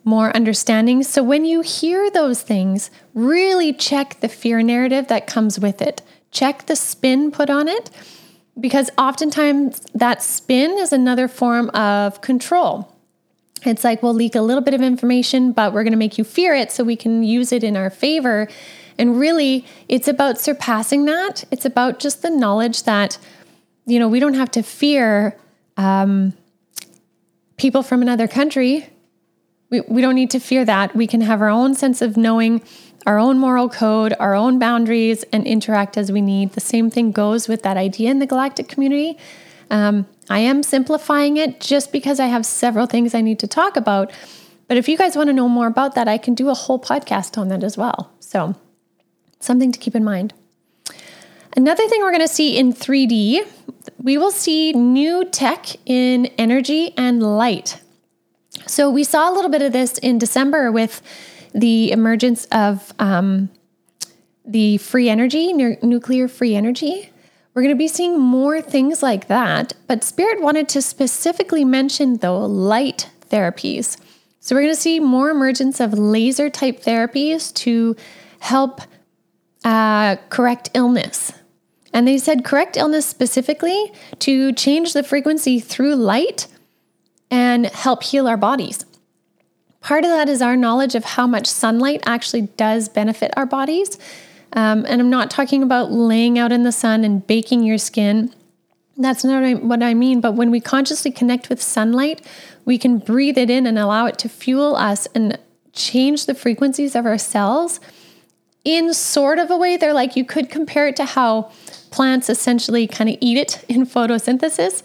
more 0.04 0.34
understanding. 0.34 1.02
So 1.02 1.22
when 1.22 1.44
you 1.44 1.60
hear 1.60 2.10
those 2.10 2.40
things, 2.40 2.90
really 3.12 3.74
check 3.74 4.20
the 4.20 4.28
fear 4.28 4.62
narrative 4.62 5.08
that 5.08 5.26
comes 5.26 5.60
with 5.60 5.82
it. 5.82 6.00
Check 6.30 6.66
the 6.66 6.76
spin 6.76 7.30
put 7.30 7.50
on 7.50 7.68
it 7.68 7.90
because 8.58 8.90
oftentimes 8.96 9.80
that 9.94 10.22
spin 10.22 10.78
is 10.78 10.92
another 10.92 11.28
form 11.28 11.68
of 11.70 12.20
control. 12.22 12.94
It's 13.64 13.84
like 13.84 14.02
we'll 14.02 14.14
leak 14.14 14.34
a 14.34 14.40
little 14.40 14.62
bit 14.62 14.74
of 14.74 14.80
information, 14.80 15.52
but 15.52 15.72
we're 15.72 15.82
going 15.82 15.92
to 15.92 15.98
make 15.98 16.16
you 16.16 16.24
fear 16.24 16.54
it 16.54 16.72
so 16.72 16.84
we 16.84 16.96
can 16.96 17.22
use 17.22 17.52
it 17.52 17.62
in 17.62 17.76
our 17.76 17.90
favor. 17.90 18.48
And 18.98 19.18
really, 19.18 19.64
it's 19.88 20.08
about 20.08 20.38
surpassing 20.38 21.04
that. 21.04 21.44
It's 21.50 21.64
about 21.64 21.98
just 21.98 22.22
the 22.22 22.30
knowledge 22.30 22.84
that, 22.84 23.18
you 23.88 23.98
know, 23.98 24.08
we 24.08 24.20
don't 24.20 24.34
have 24.34 24.50
to 24.52 24.62
fear 24.62 25.36
um, 25.76 26.32
people 27.56 27.82
from 27.82 28.02
another 28.02 28.28
country 28.28 28.88
we, 29.70 29.80
we 29.82 30.00
don't 30.00 30.14
need 30.14 30.30
to 30.30 30.40
fear 30.40 30.64
that. 30.64 30.94
We 30.94 31.06
can 31.06 31.20
have 31.20 31.40
our 31.40 31.48
own 31.48 31.74
sense 31.74 32.00
of 32.00 32.16
knowing 32.16 32.62
our 33.06 33.18
own 33.18 33.38
moral 33.38 33.68
code, 33.68 34.14
our 34.18 34.34
own 34.34 34.58
boundaries, 34.58 35.24
and 35.32 35.46
interact 35.46 35.96
as 35.96 36.10
we 36.10 36.20
need. 36.20 36.52
The 36.52 36.60
same 36.60 36.90
thing 36.90 37.12
goes 37.12 37.48
with 37.48 37.62
that 37.62 37.76
idea 37.76 38.10
in 38.10 38.18
the 38.18 38.26
galactic 38.26 38.68
community. 38.68 39.18
Um, 39.70 40.06
I 40.30 40.40
am 40.40 40.62
simplifying 40.62 41.36
it 41.36 41.60
just 41.60 41.92
because 41.92 42.20
I 42.20 42.26
have 42.26 42.44
several 42.46 42.86
things 42.86 43.14
I 43.14 43.20
need 43.20 43.38
to 43.40 43.46
talk 43.46 43.76
about. 43.76 44.10
But 44.66 44.76
if 44.76 44.88
you 44.88 44.96
guys 44.98 45.16
want 45.16 45.28
to 45.28 45.32
know 45.32 45.48
more 45.48 45.66
about 45.66 45.94
that, 45.94 46.08
I 46.08 46.18
can 46.18 46.34
do 46.34 46.48
a 46.48 46.54
whole 46.54 46.78
podcast 46.78 47.38
on 47.38 47.48
that 47.48 47.62
as 47.62 47.76
well. 47.76 48.12
So, 48.20 48.54
something 49.40 49.72
to 49.72 49.78
keep 49.78 49.94
in 49.94 50.04
mind. 50.04 50.34
Another 51.56 51.86
thing 51.88 52.00
we're 52.02 52.10
going 52.10 52.20
to 52.20 52.28
see 52.28 52.58
in 52.58 52.72
3D, 52.72 53.46
we 54.02 54.18
will 54.18 54.30
see 54.30 54.72
new 54.72 55.24
tech 55.24 55.66
in 55.86 56.26
energy 56.38 56.92
and 56.96 57.22
light. 57.22 57.80
So, 58.66 58.90
we 58.90 59.04
saw 59.04 59.30
a 59.30 59.34
little 59.34 59.50
bit 59.50 59.62
of 59.62 59.72
this 59.72 59.98
in 59.98 60.18
December 60.18 60.70
with 60.70 61.00
the 61.54 61.90
emergence 61.90 62.44
of 62.46 62.92
um, 62.98 63.48
the 64.44 64.78
free 64.78 65.08
energy, 65.08 65.52
nuclear 65.52 66.28
free 66.28 66.54
energy. 66.54 67.10
We're 67.54 67.62
going 67.62 67.74
to 67.74 67.78
be 67.78 67.88
seeing 67.88 68.20
more 68.20 68.60
things 68.60 69.02
like 69.02 69.26
that, 69.28 69.72
but 69.86 70.04
Spirit 70.04 70.40
wanted 70.40 70.68
to 70.70 70.82
specifically 70.82 71.64
mention, 71.64 72.18
though, 72.18 72.38
light 72.44 73.10
therapies. 73.30 73.96
So 74.40 74.54
we're 74.54 74.62
going 74.62 74.74
to 74.74 74.80
see 74.80 75.00
more 75.00 75.30
emergence 75.30 75.80
of 75.80 75.92
laser 75.92 76.48
type 76.48 76.82
therapies 76.82 77.52
to 77.54 77.96
help 78.38 78.80
uh, 79.64 80.16
correct 80.28 80.70
illness. 80.74 81.32
And 81.92 82.06
they 82.06 82.18
said 82.18 82.44
correct 82.44 82.76
illness 82.76 83.06
specifically 83.06 83.92
to 84.20 84.52
change 84.52 84.92
the 84.92 85.02
frequency 85.02 85.58
through 85.58 85.96
light 85.96 86.46
and 87.30 87.66
help 87.66 88.02
heal 88.02 88.28
our 88.28 88.36
bodies. 88.36 88.84
Part 89.80 90.04
of 90.04 90.10
that 90.10 90.28
is 90.28 90.42
our 90.42 90.56
knowledge 90.56 90.94
of 90.94 91.04
how 91.04 91.26
much 91.26 91.46
sunlight 91.46 92.02
actually 92.04 92.42
does 92.42 92.88
benefit 92.88 93.32
our 93.36 93.46
bodies. 93.46 93.98
Um, 94.52 94.84
and 94.86 95.00
I'm 95.00 95.10
not 95.10 95.30
talking 95.30 95.62
about 95.62 95.90
laying 95.92 96.38
out 96.38 96.52
in 96.52 96.62
the 96.62 96.72
sun 96.72 97.04
and 97.04 97.26
baking 97.26 97.62
your 97.62 97.78
skin. 97.78 98.34
That's 98.96 99.24
not 99.24 99.62
what 99.62 99.82
I 99.82 99.94
mean. 99.94 100.20
But 100.20 100.32
when 100.34 100.50
we 100.50 100.60
consciously 100.60 101.10
connect 101.10 101.48
with 101.48 101.62
sunlight, 101.62 102.26
we 102.64 102.78
can 102.78 102.98
breathe 102.98 103.38
it 103.38 103.50
in 103.50 103.66
and 103.66 103.78
allow 103.78 104.06
it 104.06 104.18
to 104.18 104.28
fuel 104.28 104.74
us 104.76 105.06
and 105.14 105.38
change 105.72 106.26
the 106.26 106.34
frequencies 106.34 106.96
of 106.96 107.06
our 107.06 107.18
cells 107.18 107.78
in 108.68 108.92
sort 108.92 109.38
of 109.38 109.50
a 109.50 109.56
way. 109.56 109.76
They're 109.78 109.94
like 109.94 110.14
you 110.14 110.24
could 110.24 110.50
compare 110.50 110.86
it 110.86 110.96
to 110.96 111.06
how 111.06 111.50
plants 111.90 112.28
essentially 112.28 112.86
kind 112.86 113.08
of 113.08 113.16
eat 113.20 113.38
it 113.38 113.64
in 113.68 113.86
photosynthesis, 113.86 114.82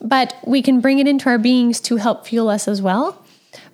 but 0.00 0.36
we 0.46 0.62
can 0.62 0.80
bring 0.80 1.00
it 1.00 1.08
into 1.08 1.28
our 1.28 1.38
beings 1.38 1.80
to 1.80 1.96
help 1.96 2.26
fuel 2.26 2.48
us 2.48 2.68
as 2.68 2.80
well. 2.80 3.24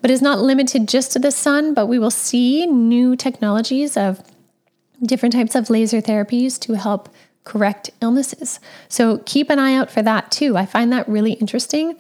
But 0.01 0.11
it's 0.11 0.23
not 0.23 0.41
limited 0.41 0.89
just 0.89 1.13
to 1.13 1.19
the 1.19 1.31
sun, 1.31 1.75
but 1.75 1.87
we 1.87 1.99
will 1.99 2.11
see 2.11 2.67
new 2.67 3.17
technologies 3.17 3.97
of 3.97 4.23
different 5.03 5.35
types 5.35 5.55
of 5.55 5.69
laser 5.69 6.01
therapies 6.01 6.59
to 6.61 6.75
help 6.75 7.09
correct 7.45 7.91
illnesses. 8.01 8.61
So 8.89 9.19
keep 9.27 9.51
an 9.51 9.59
eye 9.59 9.75
out 9.75 9.91
for 9.91 10.01
that 10.01 10.31
too. 10.31 10.57
I 10.57 10.65
find 10.65 10.91
that 10.93 11.07
really 11.09 11.33
interesting. 11.33 11.97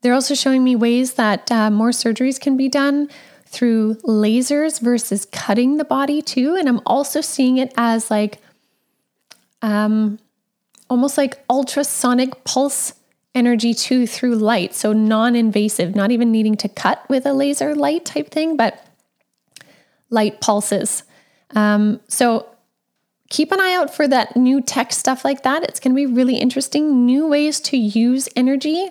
They're 0.00 0.14
also 0.14 0.34
showing 0.34 0.64
me 0.64 0.74
ways 0.74 1.14
that 1.14 1.50
uh, 1.52 1.70
more 1.70 1.90
surgeries 1.90 2.40
can 2.40 2.56
be 2.56 2.68
done 2.68 3.08
through 3.48 3.94
lasers 4.04 4.80
versus 4.80 5.26
cutting 5.32 5.78
the 5.78 5.84
body 5.84 6.20
too. 6.20 6.54
And 6.56 6.68
I'm 6.68 6.80
also 6.84 7.20
seeing 7.20 7.56
it 7.56 7.72
as 7.76 8.10
like 8.10 8.40
um, 9.62 10.18
almost 10.90 11.16
like 11.16 11.42
ultrasonic 11.48 12.44
pulse 12.44 12.94
energy 13.34 13.72
too 13.72 14.06
through 14.06 14.36
light. 14.36 14.74
So 14.74 14.92
non 14.92 15.34
invasive, 15.34 15.94
not 15.94 16.10
even 16.10 16.30
needing 16.30 16.56
to 16.56 16.68
cut 16.68 17.08
with 17.08 17.24
a 17.24 17.32
laser 17.32 17.74
light 17.74 18.04
type 18.04 18.30
thing, 18.30 18.56
but 18.56 18.84
light 20.10 20.40
pulses. 20.40 21.04
Um, 21.54 22.00
so 22.08 22.46
keep 23.30 23.52
an 23.52 23.60
eye 23.60 23.74
out 23.74 23.94
for 23.94 24.06
that 24.08 24.36
new 24.36 24.60
tech 24.60 24.92
stuff 24.92 25.24
like 25.24 25.42
that. 25.42 25.62
It's 25.64 25.80
going 25.80 25.94
to 25.94 25.96
be 25.96 26.06
really 26.06 26.36
interesting. 26.36 27.06
New 27.06 27.26
ways 27.26 27.60
to 27.60 27.76
use 27.76 28.28
energy, 28.36 28.88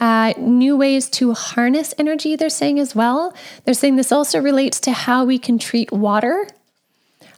uh, 0.00 0.34
new 0.38 0.76
ways 0.76 1.08
to 1.10 1.34
harness 1.34 1.94
energy, 1.98 2.36
they're 2.36 2.50
saying 2.50 2.78
as 2.78 2.94
well. 2.94 3.34
They're 3.64 3.74
saying 3.74 3.96
this 3.96 4.12
also 4.12 4.40
relates 4.40 4.78
to 4.80 4.92
how 4.92 5.24
we 5.24 5.38
can 5.38 5.58
treat 5.58 5.92
water. 5.92 6.46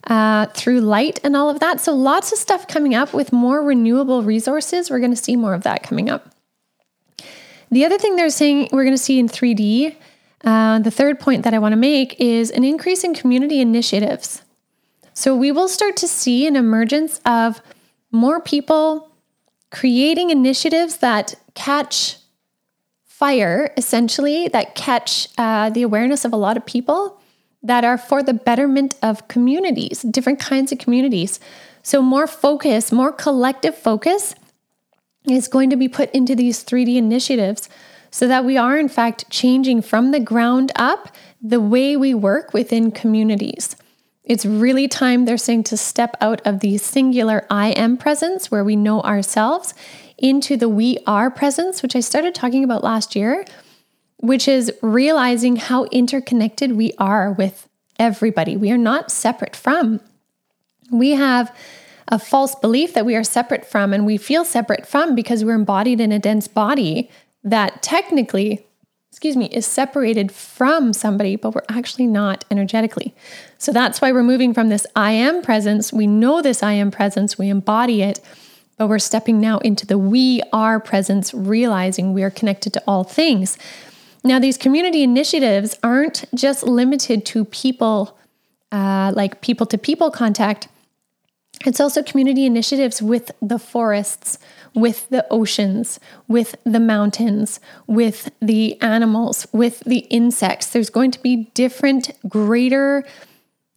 Uh, 0.04 0.46
through 0.46 0.80
light 0.80 1.20
and 1.22 1.36
all 1.36 1.50
of 1.50 1.60
that. 1.60 1.78
So, 1.78 1.94
lots 1.94 2.32
of 2.32 2.38
stuff 2.38 2.66
coming 2.66 2.94
up 2.94 3.12
with 3.12 3.34
more 3.34 3.62
renewable 3.62 4.22
resources. 4.22 4.88
We're 4.88 4.98
going 4.98 5.10
to 5.10 5.16
see 5.16 5.36
more 5.36 5.52
of 5.52 5.62
that 5.64 5.82
coming 5.82 6.08
up. 6.08 6.34
The 7.70 7.84
other 7.84 7.98
thing 7.98 8.16
they're 8.16 8.30
saying 8.30 8.70
we're 8.72 8.84
going 8.84 8.96
to 8.96 9.02
see 9.02 9.18
in 9.18 9.28
3D, 9.28 9.94
uh, 10.42 10.78
the 10.78 10.90
third 10.90 11.20
point 11.20 11.44
that 11.44 11.52
I 11.52 11.58
want 11.58 11.72
to 11.72 11.76
make 11.76 12.18
is 12.18 12.50
an 12.50 12.64
increase 12.64 13.04
in 13.04 13.14
community 13.14 13.60
initiatives. 13.60 14.40
So 15.12 15.36
we 15.36 15.52
will 15.52 15.68
start 15.68 15.96
to 15.98 16.08
see 16.08 16.46
an 16.46 16.56
emergence 16.56 17.20
of 17.26 17.60
more 18.10 18.40
people 18.40 19.10
creating 19.70 20.30
initiatives 20.30 20.96
that 20.98 21.34
catch 21.54 22.16
fire, 23.20 23.70
essentially, 23.76 24.48
that 24.48 24.74
catch 24.74 25.28
uh, 25.36 25.68
the 25.68 25.82
awareness 25.82 26.24
of 26.24 26.32
a 26.32 26.36
lot 26.36 26.56
of 26.56 26.64
people 26.64 27.20
that 27.62 27.84
are 27.84 27.98
for 27.98 28.22
the 28.22 28.32
betterment 28.32 28.94
of 29.02 29.28
communities, 29.28 30.00
different 30.00 30.40
kinds 30.40 30.72
of 30.72 30.78
communities. 30.78 31.38
So, 31.82 32.00
more 32.00 32.26
focus, 32.26 32.90
more 32.90 33.12
collective 33.12 33.76
focus 33.76 34.34
is 35.28 35.48
going 35.48 35.68
to 35.68 35.76
be 35.76 35.86
put 35.86 36.10
into 36.12 36.34
these 36.34 36.64
3D 36.64 36.96
initiatives 36.96 37.68
so 38.10 38.26
that 38.26 38.46
we 38.46 38.56
are, 38.56 38.78
in 38.78 38.88
fact, 38.88 39.28
changing 39.28 39.82
from 39.82 40.12
the 40.12 40.20
ground 40.20 40.72
up 40.74 41.14
the 41.42 41.60
way 41.60 41.98
we 41.98 42.14
work 42.14 42.54
within 42.54 42.90
communities. 42.90 43.76
It's 44.24 44.46
really 44.46 44.88
time, 44.88 45.26
they're 45.26 45.36
saying, 45.36 45.64
to 45.64 45.76
step 45.76 46.16
out 46.20 46.40
of 46.46 46.60
the 46.60 46.78
singular 46.78 47.46
I 47.50 47.70
am 47.70 47.98
presence 47.98 48.50
where 48.50 48.64
we 48.64 48.76
know 48.76 49.02
ourselves 49.02 49.74
into 50.20 50.56
the 50.56 50.68
we 50.68 50.98
are 51.06 51.30
presence, 51.30 51.82
which 51.82 51.96
I 51.96 52.00
started 52.00 52.34
talking 52.34 52.64
about 52.64 52.84
last 52.84 53.16
year, 53.16 53.44
which 54.18 54.46
is 54.46 54.72
realizing 54.82 55.56
how 55.56 55.84
interconnected 55.86 56.72
we 56.72 56.92
are 56.98 57.32
with 57.32 57.68
everybody. 57.98 58.56
We 58.56 58.70
are 58.70 58.78
not 58.78 59.10
separate 59.10 59.56
from. 59.56 60.00
We 60.90 61.12
have 61.12 61.54
a 62.08 62.18
false 62.18 62.54
belief 62.54 62.94
that 62.94 63.06
we 63.06 63.16
are 63.16 63.24
separate 63.24 63.64
from, 63.64 63.92
and 63.92 64.04
we 64.04 64.16
feel 64.16 64.44
separate 64.44 64.86
from 64.86 65.14
because 65.14 65.44
we're 65.44 65.54
embodied 65.54 66.00
in 66.00 66.12
a 66.12 66.18
dense 66.18 66.48
body 66.48 67.10
that 67.44 67.82
technically 67.82 68.66
excuse 69.10 69.36
me, 69.36 69.46
is 69.46 69.66
separated 69.66 70.30
from 70.30 70.92
somebody, 70.92 71.34
but 71.34 71.52
we're 71.52 71.64
actually 71.68 72.06
not 72.06 72.44
energetically. 72.50 73.12
So 73.58 73.72
that's 73.72 74.00
why 74.00 74.12
we're 74.12 74.22
moving 74.22 74.54
from 74.54 74.68
this 74.68 74.86
I 74.94 75.10
am 75.10 75.42
presence. 75.42 75.92
We 75.92 76.06
know 76.06 76.40
this 76.40 76.62
I 76.62 76.74
am 76.74 76.92
presence, 76.92 77.36
we 77.36 77.48
embody 77.48 78.02
it, 78.02 78.20
but 78.80 78.88
we're 78.88 78.98
stepping 78.98 79.38
now 79.38 79.58
into 79.58 79.84
the 79.84 79.98
we 79.98 80.40
are 80.54 80.80
presence, 80.80 81.34
realizing 81.34 82.14
we 82.14 82.22
are 82.22 82.30
connected 82.30 82.72
to 82.72 82.82
all 82.86 83.04
things. 83.04 83.58
Now, 84.24 84.38
these 84.38 84.56
community 84.56 85.02
initiatives 85.02 85.78
aren't 85.82 86.24
just 86.34 86.62
limited 86.62 87.26
to 87.26 87.44
people, 87.44 88.16
uh, 88.72 89.12
like 89.14 89.42
people 89.42 89.66
to 89.66 89.76
people 89.76 90.10
contact. 90.10 90.68
It's 91.66 91.78
also 91.78 92.02
community 92.02 92.46
initiatives 92.46 93.02
with 93.02 93.30
the 93.42 93.58
forests, 93.58 94.38
with 94.74 95.06
the 95.10 95.26
oceans, 95.30 96.00
with 96.26 96.56
the 96.64 96.80
mountains, 96.80 97.60
with 97.86 98.30
the 98.40 98.80
animals, 98.80 99.46
with 99.52 99.80
the 99.80 100.06
insects. 100.08 100.68
There's 100.68 100.88
going 100.88 101.10
to 101.10 101.20
be 101.20 101.50
different, 101.52 102.12
greater 102.26 103.04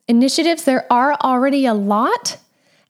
initiatives. 0.07 0.63
There 0.63 0.86
are 0.89 1.15
already 1.15 1.65
a 1.65 1.74
lot, 1.74 2.38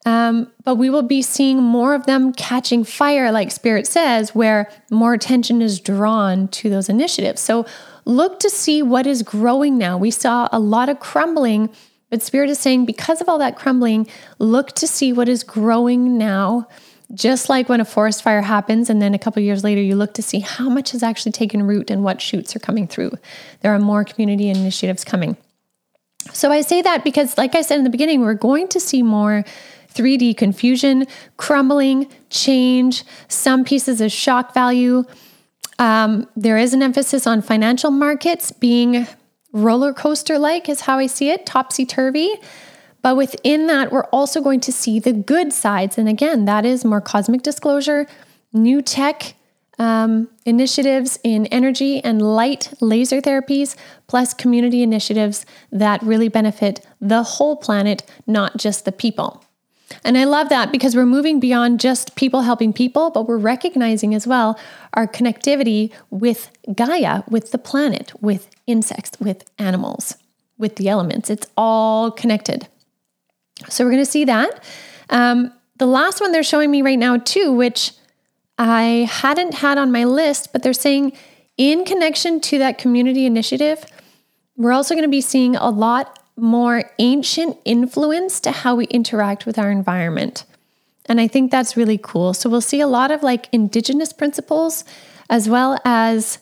um, 0.06 0.52
but 0.64 0.76
we 0.76 0.90
will 0.90 1.04
be 1.04 1.22
seeing 1.22 1.62
more 1.62 1.96
of 1.96 2.06
them 2.06 2.34
catching 2.34 2.84
fire, 2.84 3.32
like 3.32 3.52
Spirit 3.52 3.88
says, 3.88 4.36
where 4.36 4.70
more 4.92 5.14
attention 5.14 5.62
is 5.62 5.80
drawn 5.80 6.48
to 6.50 6.70
those 6.70 6.90
initiatives. 6.90 7.42
So 7.42 7.66
look 8.06 8.40
to 8.42 8.50
see 8.50 8.82
what 8.82 9.08
is 9.08 9.24
growing 9.24 9.78
now. 9.78 9.98
We 9.98 10.12
saw 10.12 10.50
a 10.52 10.60
lot 10.60 10.90
of 10.90 11.00
crumbling. 11.00 11.70
But 12.10 12.22
Spirit 12.22 12.50
is 12.50 12.60
saying, 12.60 12.86
because 12.86 13.22
of 13.22 13.30
all 13.30 13.40
that 13.40 13.56
crumbling, 13.56 14.08
look 14.40 14.74
to 14.74 14.88
see 14.88 15.14
what 15.14 15.30
is 15.30 15.44
growing 15.44 16.18
now 16.18 16.68
just 17.14 17.50
like 17.50 17.70
when 17.70 17.80
a 17.80 17.86
forest 17.86 18.24
fire 18.24 18.42
happens, 18.42 18.90
and 18.90 19.02
then 19.02 19.14
a 19.14 19.20
couple 19.20 19.42
years 19.42 19.64
later, 19.64 19.82
you 19.82 19.96
look 19.96 20.14
to 20.16 20.22
see 20.22 20.40
how 20.40 20.70
much 20.70 20.92
has 20.92 21.04
actually 21.04 21.32
taken 21.32 21.64
root 21.64 21.92
and 21.92 22.04
what 22.04 22.22
shoots 22.22 22.56
are 22.56 22.60
coming 22.60 22.88
through. 22.88 23.12
There 23.62 23.74
are 23.74 23.80
more 23.80 24.04
community 24.04 24.50
initiatives 24.50 25.04
coming. 25.04 25.38
So 26.32 26.52
I 26.52 26.62
say 26.62 26.82
that 26.82 27.04
because, 27.04 27.38
like 27.38 27.56
I 27.56 27.62
said 27.62 27.78
in 27.78 27.84
the 27.84 27.90
beginning, 27.90 28.22
we're 28.22 28.34
going 28.34 28.68
to 28.70 28.80
see 28.80 29.04
more 29.04 29.44
3D 29.94 30.36
confusion, 30.38 31.06
crumbling, 31.38 32.08
change, 32.30 33.04
some 33.28 33.64
pieces 33.64 34.02
of 34.02 34.12
shock 34.12 34.54
value. 34.54 35.04
Um, 35.80 36.28
there 36.36 36.58
is 36.58 36.74
an 36.74 36.82
emphasis 36.82 37.26
on 37.28 37.42
financial 37.42 37.92
markets 37.92 38.52
being 38.52 39.08
roller 39.52 39.94
coaster 39.94 40.38
like, 40.38 40.68
is 40.68 40.82
how 40.82 40.98
I 40.98 41.08
see 41.08 41.30
it, 41.30 41.46
topsy 41.46 41.86
turvy. 41.86 42.34
But 43.02 43.18
within 43.18 43.68
that, 43.68 43.92
we're 43.92 44.06
also 44.06 44.42
going 44.42 44.62
to 44.62 44.72
see 44.72 45.00
the 45.00 45.14
good 45.14 45.52
sides. 45.52 45.98
And 45.98 46.08
again, 46.08 46.46
that 46.46 46.66
is 46.66 46.86
more 46.86 47.02
cosmic 47.02 47.44
disclosure, 47.44 48.08
new 48.54 48.82
tech, 48.82 49.36
um, 49.80 50.30
initiatives 50.46 51.20
in 51.24 51.46
energy 51.48 52.04
and 52.04 52.22
light 52.22 52.74
laser 52.80 53.22
therapies, 53.22 53.76
plus 54.08 54.34
community 54.34 54.84
initiatives 54.84 55.46
that 55.72 56.02
really 56.02 56.30
benefit 56.30 56.86
the 57.02 57.24
whole 57.24 57.56
planet, 57.56 58.04
not 58.26 58.58
just 58.58 58.86
the 58.86 58.92
people. 58.92 59.44
And 60.04 60.18
I 60.18 60.24
love 60.24 60.50
that 60.50 60.72
because 60.72 60.96
we're 60.96 61.06
moving 61.06 61.40
beyond 61.40 61.80
just 61.80 62.16
people 62.16 62.42
helping 62.42 62.74
people, 62.74 63.10
but 63.10 63.28
we're 63.28 63.38
recognizing 63.38 64.14
as 64.14 64.26
well 64.26 64.60
our 64.94 65.08
connectivity 65.08 65.92
with 66.10 66.50
Gaia, 66.74 67.24
with 67.30 67.52
the 67.52 67.58
planet, 67.58 68.12
with 68.22 68.50
insects, 68.68 69.12
with 69.20 69.44
animals, 69.60 70.16
with 70.58 70.78
the 70.78 70.90
elements. 70.90 71.30
It's 71.30 71.48
all 71.58 72.12
connected. 72.12 72.68
So 73.70 73.84
we're 73.84 73.92
going 73.92 74.04
to 74.04 74.10
see 74.10 74.26
that. 74.26 74.64
Um, 75.10 75.54
the 75.78 75.86
last 75.86 76.22
one 76.22 76.32
they're 76.32 76.44
showing 76.44 76.72
me 76.72 76.82
right 76.82 77.00
now, 77.00 77.18
too, 77.18 77.52
which 77.52 77.92
I 78.58 79.10
hadn't 79.12 79.56
had 79.56 79.78
on 79.78 79.92
my 79.92 80.06
list, 80.06 80.54
but 80.54 80.64
they're 80.64 80.74
saying 80.74 81.14
in 81.58 81.86
connection 81.86 82.40
to 82.42 82.58
that 82.60 82.78
community 82.78 83.26
initiative, 83.26 83.86
we're 84.56 84.72
also 84.72 84.94
going 84.94 85.04
to 85.04 85.10
be 85.10 85.22
seeing 85.22 85.56
a 85.56 85.70
lot 85.70 86.20
more 86.36 86.92
ancient 87.00 87.58
influence 87.66 88.40
to 88.42 88.52
how 88.52 88.76
we 88.76 88.86
interact 88.86 89.46
with 89.46 89.60
our 89.60 89.72
environment. 89.72 90.46
And 91.06 91.20
I 91.20 91.28
think 91.28 91.52
that's 91.52 91.78
really 91.78 92.00
cool. 92.02 92.34
So 92.34 92.50
we'll 92.50 92.62
see 92.62 92.80
a 92.80 92.88
lot 92.88 93.12
of 93.12 93.24
like 93.24 93.50
indigenous 93.52 94.14
principles 94.14 94.84
as 95.30 95.50
well 95.50 95.80
as 95.86 96.40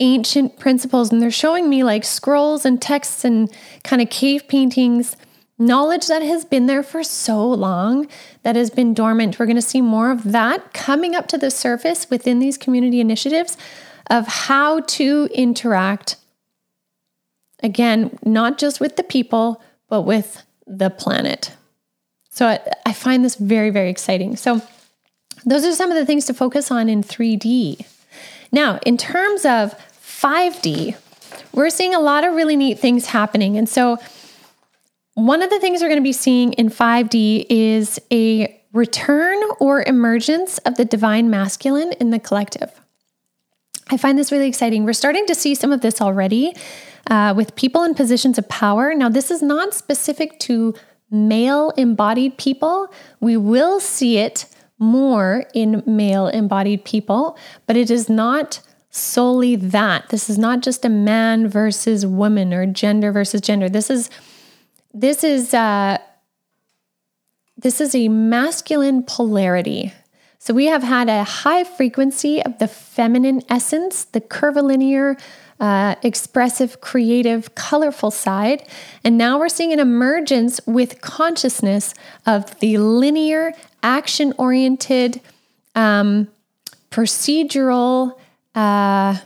ancient 0.00 0.58
principles. 0.58 1.10
And 1.10 1.20
they're 1.22 1.30
showing 1.30 1.68
me 1.68 1.82
like 1.84 2.04
scrolls 2.04 2.64
and 2.64 2.80
texts 2.80 3.24
and 3.24 3.50
kind 3.84 4.02
of 4.02 4.10
cave 4.10 4.46
paintings, 4.48 5.16
knowledge 5.58 6.06
that 6.06 6.22
has 6.22 6.44
been 6.44 6.66
there 6.66 6.82
for 6.82 7.02
so 7.02 7.48
long 7.48 8.08
that 8.42 8.56
has 8.56 8.70
been 8.70 8.94
dormant. 8.94 9.38
We're 9.38 9.46
going 9.46 9.56
to 9.56 9.62
see 9.62 9.80
more 9.80 10.10
of 10.10 10.32
that 10.32 10.72
coming 10.72 11.14
up 11.14 11.26
to 11.28 11.38
the 11.38 11.50
surface 11.50 12.10
within 12.10 12.38
these 12.38 12.56
community 12.58 13.00
initiatives 13.00 13.56
of 14.10 14.26
how 14.26 14.80
to 14.80 15.28
interact 15.34 16.16
Again, 17.62 18.18
not 18.24 18.58
just 18.58 18.80
with 18.80 18.96
the 18.96 19.02
people, 19.02 19.62
but 19.88 20.02
with 20.02 20.44
the 20.66 20.90
planet. 20.90 21.52
So 22.30 22.46
I, 22.46 22.60
I 22.86 22.92
find 22.92 23.24
this 23.24 23.34
very, 23.34 23.70
very 23.70 23.90
exciting. 23.90 24.36
So 24.36 24.62
those 25.44 25.64
are 25.64 25.72
some 25.72 25.90
of 25.90 25.96
the 25.96 26.06
things 26.06 26.26
to 26.26 26.34
focus 26.34 26.70
on 26.70 26.88
in 26.88 27.02
3D. 27.02 27.84
Now, 28.52 28.78
in 28.86 28.96
terms 28.96 29.44
of 29.44 29.74
5D, 30.00 30.96
we're 31.52 31.70
seeing 31.70 31.94
a 31.94 32.00
lot 32.00 32.24
of 32.24 32.34
really 32.34 32.56
neat 32.56 32.78
things 32.78 33.06
happening. 33.06 33.56
And 33.56 33.68
so, 33.68 33.98
one 35.14 35.42
of 35.42 35.50
the 35.50 35.58
things 35.58 35.80
we're 35.80 35.88
going 35.88 36.00
to 36.00 36.04
be 36.04 36.12
seeing 36.12 36.52
in 36.52 36.68
5D 36.68 37.46
is 37.50 37.98
a 38.12 38.62
return 38.72 39.42
or 39.58 39.82
emergence 39.82 40.58
of 40.58 40.76
the 40.76 40.84
divine 40.84 41.28
masculine 41.28 41.92
in 41.94 42.10
the 42.10 42.20
collective. 42.20 42.70
I 43.90 43.96
find 43.96 44.18
this 44.18 44.30
really 44.30 44.48
exciting. 44.48 44.84
We're 44.84 44.92
starting 44.92 45.26
to 45.26 45.34
see 45.34 45.54
some 45.54 45.72
of 45.72 45.80
this 45.80 46.00
already 46.00 46.54
uh, 47.10 47.32
with 47.36 47.56
people 47.56 47.82
in 47.84 47.94
positions 47.94 48.38
of 48.38 48.48
power. 48.48 48.94
Now, 48.94 49.08
this 49.08 49.30
is 49.30 49.42
not 49.42 49.74
specific 49.74 50.38
to 50.40 50.74
male 51.10 51.70
embodied 51.70 52.36
people. 52.36 52.92
We 53.20 53.36
will 53.36 53.80
see 53.80 54.18
it 54.18 54.46
more 54.78 55.44
in 55.54 55.82
male 55.86 56.28
embodied 56.28 56.84
people, 56.84 57.36
but 57.66 57.76
it 57.76 57.90
is 57.90 58.08
not 58.08 58.60
solely 58.90 59.56
that. 59.56 60.08
This 60.10 60.28
is 60.28 60.38
not 60.38 60.60
just 60.60 60.84
a 60.84 60.88
man 60.88 61.48
versus 61.48 62.06
woman 62.06 62.52
or 62.52 62.66
gender 62.66 63.10
versus 63.10 63.40
gender. 63.40 63.68
This 63.68 63.90
is 63.90 64.10
this 64.94 65.24
is 65.24 65.54
uh, 65.54 65.98
this 67.56 67.80
is 67.80 67.94
a 67.94 68.08
masculine 68.08 69.02
polarity. 69.02 69.92
So 70.48 70.54
we 70.54 70.64
have 70.68 70.82
had 70.82 71.10
a 71.10 71.24
high 71.24 71.62
frequency 71.62 72.42
of 72.42 72.58
the 72.58 72.68
feminine 72.68 73.42
essence, 73.50 74.04
the 74.04 74.22
curvilinear, 74.22 75.18
uh, 75.60 75.96
expressive, 76.02 76.80
creative, 76.80 77.54
colorful 77.54 78.10
side. 78.10 78.66
And 79.04 79.18
now 79.18 79.38
we're 79.38 79.50
seeing 79.50 79.74
an 79.74 79.78
emergence 79.78 80.58
with 80.64 81.02
consciousness 81.02 81.92
of 82.24 82.58
the 82.60 82.78
linear, 82.78 83.52
action 83.82 84.32
oriented, 84.38 85.20
um, 85.74 86.28
procedural, 86.90 88.18
uh, 88.54 89.18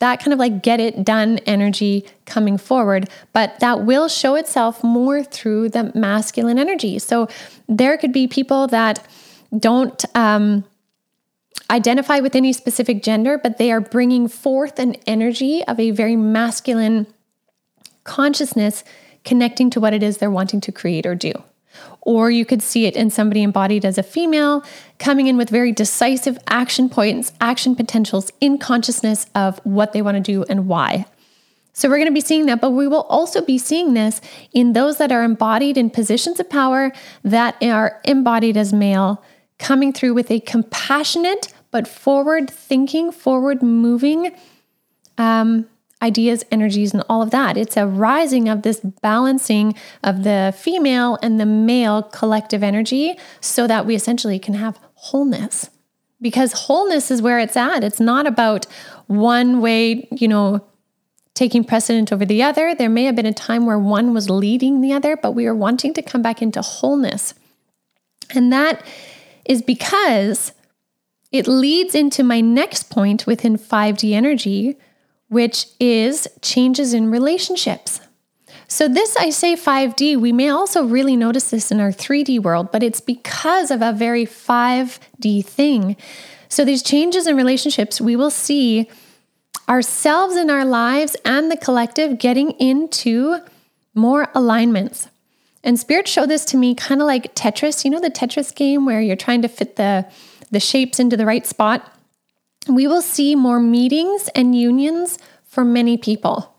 that 0.00 0.18
kind 0.18 0.32
of 0.32 0.40
like 0.40 0.60
get 0.62 0.80
it 0.80 1.04
done 1.04 1.38
energy 1.46 2.04
coming 2.24 2.58
forward, 2.58 3.08
but 3.32 3.60
that 3.60 3.82
will 3.82 4.08
show 4.08 4.34
itself 4.34 4.82
more 4.82 5.22
through 5.22 5.68
the 5.68 5.92
masculine 5.94 6.58
energy. 6.58 6.98
So 6.98 7.28
there 7.68 7.96
could 7.96 8.12
be 8.12 8.26
people 8.26 8.66
that 8.66 9.06
don't 9.56 10.04
um, 10.14 10.64
identify 11.70 12.20
with 12.20 12.34
any 12.34 12.52
specific 12.52 13.02
gender, 13.02 13.38
but 13.38 13.58
they 13.58 13.70
are 13.72 13.80
bringing 13.80 14.28
forth 14.28 14.78
an 14.78 14.94
energy 15.06 15.64
of 15.64 15.80
a 15.80 15.90
very 15.90 16.16
masculine 16.16 17.06
consciousness 18.04 18.84
connecting 19.24 19.70
to 19.70 19.80
what 19.80 19.92
it 19.92 20.02
is 20.02 20.18
they're 20.18 20.30
wanting 20.30 20.60
to 20.60 20.72
create 20.72 21.06
or 21.06 21.14
do. 21.14 21.32
Or 22.00 22.30
you 22.30 22.46
could 22.46 22.62
see 22.62 22.86
it 22.86 22.96
in 22.96 23.10
somebody 23.10 23.42
embodied 23.42 23.84
as 23.84 23.98
a 23.98 24.02
female 24.02 24.64
coming 24.98 25.26
in 25.26 25.36
with 25.36 25.50
very 25.50 25.72
decisive 25.72 26.38
action 26.46 26.88
points, 26.88 27.32
action 27.40 27.74
potentials 27.74 28.30
in 28.40 28.58
consciousness 28.58 29.26
of 29.34 29.58
what 29.64 29.92
they 29.92 30.00
want 30.00 30.16
to 30.16 30.20
do 30.20 30.44
and 30.44 30.68
why. 30.68 31.06
So 31.72 31.90
we're 31.90 31.96
going 31.96 32.08
to 32.08 32.12
be 32.12 32.22
seeing 32.22 32.46
that, 32.46 32.62
but 32.62 32.70
we 32.70 32.88
will 32.88 33.02
also 33.02 33.44
be 33.44 33.58
seeing 33.58 33.92
this 33.92 34.22
in 34.54 34.72
those 34.72 34.96
that 34.96 35.12
are 35.12 35.22
embodied 35.22 35.76
in 35.76 35.90
positions 35.90 36.40
of 36.40 36.48
power 36.48 36.90
that 37.22 37.56
are 37.60 38.00
embodied 38.04 38.56
as 38.56 38.72
male, 38.72 39.22
coming 39.58 39.92
through 39.92 40.14
with 40.14 40.30
a 40.30 40.40
compassionate 40.40 41.52
but 41.70 41.86
forward 41.86 42.50
thinking, 42.50 43.12
forward 43.12 43.62
moving 43.62 44.34
um, 45.18 45.66
ideas, 46.02 46.44
energies, 46.50 46.92
and 46.92 47.02
all 47.08 47.22
of 47.22 47.30
that. 47.30 47.56
It's 47.56 47.76
a 47.76 47.86
rising 47.86 48.48
of 48.48 48.62
this 48.62 48.80
balancing 48.80 49.74
of 50.02 50.24
the 50.24 50.54
female 50.56 51.18
and 51.22 51.40
the 51.40 51.46
male 51.46 52.02
collective 52.02 52.62
energy 52.62 53.18
so 53.40 53.66
that 53.66 53.86
we 53.86 53.94
essentially 53.94 54.38
can 54.38 54.54
have 54.54 54.78
wholeness. 54.94 55.70
Because 56.20 56.52
wholeness 56.52 57.10
is 57.10 57.20
where 57.20 57.38
it's 57.38 57.56
at. 57.56 57.84
It's 57.84 58.00
not 58.00 58.26
about 58.26 58.66
one 59.06 59.60
way, 59.60 60.08
you 60.10 60.28
know, 60.28 60.64
taking 61.34 61.62
precedent 61.62 62.12
over 62.12 62.24
the 62.24 62.42
other. 62.42 62.74
There 62.74 62.88
may 62.88 63.04
have 63.04 63.16
been 63.16 63.26
a 63.26 63.32
time 63.32 63.66
where 63.66 63.78
one 63.78 64.14
was 64.14 64.30
leading 64.30 64.80
the 64.80 64.92
other, 64.92 65.16
but 65.16 65.32
we 65.32 65.46
are 65.46 65.54
wanting 65.54 65.92
to 65.94 66.02
come 66.02 66.22
back 66.22 66.40
into 66.40 66.62
wholeness. 66.62 67.34
And 68.34 68.50
that 68.52 68.82
is 69.48 69.62
because 69.62 70.52
it 71.32 71.46
leads 71.46 71.94
into 71.94 72.22
my 72.22 72.40
next 72.40 72.90
point 72.90 73.26
within 73.26 73.56
5D 73.56 74.12
energy, 74.12 74.76
which 75.28 75.66
is 75.80 76.28
changes 76.40 76.94
in 76.94 77.10
relationships. 77.10 78.00
So, 78.68 78.88
this 78.88 79.16
I 79.16 79.30
say 79.30 79.54
5D, 79.54 80.16
we 80.16 80.32
may 80.32 80.48
also 80.48 80.84
really 80.84 81.16
notice 81.16 81.50
this 81.50 81.70
in 81.70 81.80
our 81.80 81.92
3D 81.92 82.40
world, 82.40 82.72
but 82.72 82.82
it's 82.82 83.00
because 83.00 83.70
of 83.70 83.80
a 83.80 83.92
very 83.92 84.26
5D 84.26 85.44
thing. 85.44 85.96
So, 86.48 86.64
these 86.64 86.82
changes 86.82 87.26
in 87.26 87.36
relationships, 87.36 88.00
we 88.00 88.16
will 88.16 88.30
see 88.30 88.88
ourselves 89.68 90.36
in 90.36 90.50
our 90.50 90.64
lives 90.64 91.16
and 91.24 91.50
the 91.50 91.56
collective 91.56 92.18
getting 92.18 92.52
into 92.52 93.38
more 93.94 94.28
alignments. 94.34 95.08
And 95.64 95.78
Spirit 95.78 96.06
showed 96.06 96.30
this 96.30 96.44
to 96.46 96.56
me 96.56 96.74
kind 96.74 97.00
of 97.00 97.06
like 97.06 97.34
Tetris. 97.34 97.84
You 97.84 97.90
know, 97.90 98.00
the 98.00 98.10
Tetris 98.10 98.54
game 98.54 98.86
where 98.86 99.00
you're 99.00 99.16
trying 99.16 99.42
to 99.42 99.48
fit 99.48 99.76
the 99.76 100.06
the 100.50 100.60
shapes 100.60 101.00
into 101.00 101.16
the 101.16 101.26
right 101.26 101.46
spot, 101.46 101.92
we 102.68 102.86
will 102.86 103.02
see 103.02 103.34
more 103.34 103.60
meetings 103.60 104.28
and 104.34 104.58
unions 104.58 105.18
for 105.44 105.64
many 105.64 105.96
people. 105.96 106.54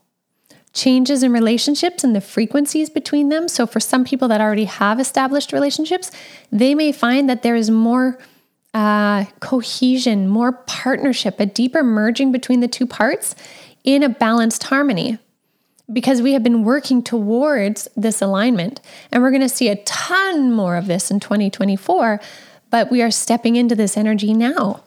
Changes 0.73 1.23
in 1.23 1.31
relationships 1.31 2.03
and 2.03 2.15
the 2.15 2.21
frequencies 2.21 2.89
between 2.89 3.29
them. 3.29 3.47
So, 3.47 3.65
for 3.65 3.79
some 3.79 4.03
people 4.03 4.27
that 4.27 4.41
already 4.41 4.65
have 4.65 4.99
established 4.99 5.51
relationships, 5.51 6.11
they 6.51 6.75
may 6.75 6.91
find 6.91 7.29
that 7.29 7.41
there 7.41 7.55
is 7.55 7.71
more 7.71 8.19
uh, 8.73 9.25
cohesion, 9.39 10.27
more 10.27 10.51
partnership, 10.51 11.39
a 11.39 11.45
deeper 11.45 11.83
merging 11.83 12.31
between 12.31 12.59
the 12.59 12.67
two 12.67 12.85
parts 12.85 13.35
in 13.83 14.03
a 14.03 14.09
balanced 14.09 14.63
harmony 14.63 15.17
because 15.91 16.21
we 16.21 16.33
have 16.33 16.43
been 16.43 16.63
working 16.63 17.01
towards 17.01 17.87
this 17.95 18.21
alignment. 18.21 18.81
And 19.11 19.23
we're 19.23 19.31
going 19.31 19.41
to 19.41 19.49
see 19.49 19.69
a 19.69 19.83
ton 19.83 20.51
more 20.51 20.75
of 20.75 20.87
this 20.87 21.09
in 21.09 21.19
2024 21.19 22.19
but 22.69 22.91
we 22.91 23.01
are 23.01 23.11
stepping 23.11 23.55
into 23.55 23.75
this 23.75 23.97
energy 23.97 24.33
now. 24.33 24.81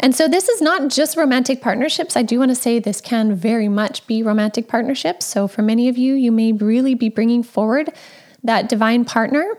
And 0.00 0.14
so, 0.14 0.26
this 0.28 0.48
is 0.48 0.62
not 0.62 0.90
just 0.90 1.16
romantic 1.16 1.60
partnerships. 1.60 2.16
I 2.16 2.22
do 2.22 2.38
want 2.38 2.50
to 2.50 2.54
say 2.54 2.78
this 2.78 3.02
can 3.02 3.34
very 3.34 3.68
much 3.68 4.06
be 4.06 4.22
romantic 4.22 4.66
partnerships. 4.66 5.26
So, 5.26 5.46
for 5.46 5.60
many 5.60 5.88
of 5.88 5.98
you, 5.98 6.14
you 6.14 6.32
may 6.32 6.52
really 6.52 6.94
be 6.94 7.10
bringing 7.10 7.42
forward 7.42 7.90
that 8.42 8.68
divine 8.68 9.04
partner. 9.04 9.58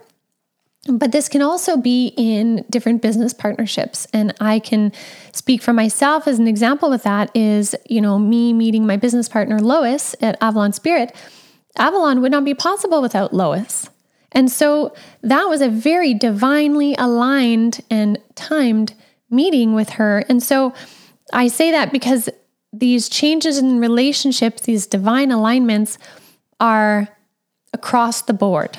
But 0.87 1.11
this 1.11 1.27
can 1.29 1.41
also 1.41 1.77
be 1.77 2.13
in 2.15 2.63
different 2.69 3.01
business 3.01 3.33
partnerships. 3.33 4.05
And 4.13 4.33
I 4.39 4.59
can 4.59 4.91
speak 5.31 5.63
for 5.63 5.73
myself 5.73 6.27
as 6.27 6.37
an 6.37 6.47
example 6.47 6.91
with 6.91 7.03
that 7.03 7.35
is, 7.35 7.75
you 7.89 8.01
know, 8.01 8.19
me 8.19 8.53
meeting 8.53 8.85
my 8.85 8.95
business 8.95 9.27
partner, 9.27 9.59
Lois, 9.59 10.15
at 10.21 10.37
Avalon 10.41 10.73
Spirit. 10.73 11.15
Avalon 11.77 12.21
would 12.21 12.31
not 12.31 12.45
be 12.45 12.53
possible 12.53 13.01
without 13.01 13.33
Lois. 13.33 13.89
And 14.31 14.51
so 14.51 14.93
that 15.23 15.45
was 15.45 15.61
a 15.61 15.69
very 15.69 16.13
divinely 16.13 16.93
aligned 16.99 17.81
and 17.89 18.19
timed 18.35 18.93
meeting 19.29 19.73
with 19.73 19.91
her. 19.91 20.19
And 20.29 20.43
so 20.43 20.73
I 21.33 21.47
say 21.47 21.71
that 21.71 21.91
because 21.91 22.29
these 22.71 23.09
changes 23.09 23.57
in 23.57 23.79
relationships, 23.79 24.61
these 24.61 24.85
divine 24.85 25.31
alignments, 25.31 25.97
are 26.59 27.07
across 27.73 28.21
the 28.21 28.33
board. 28.33 28.77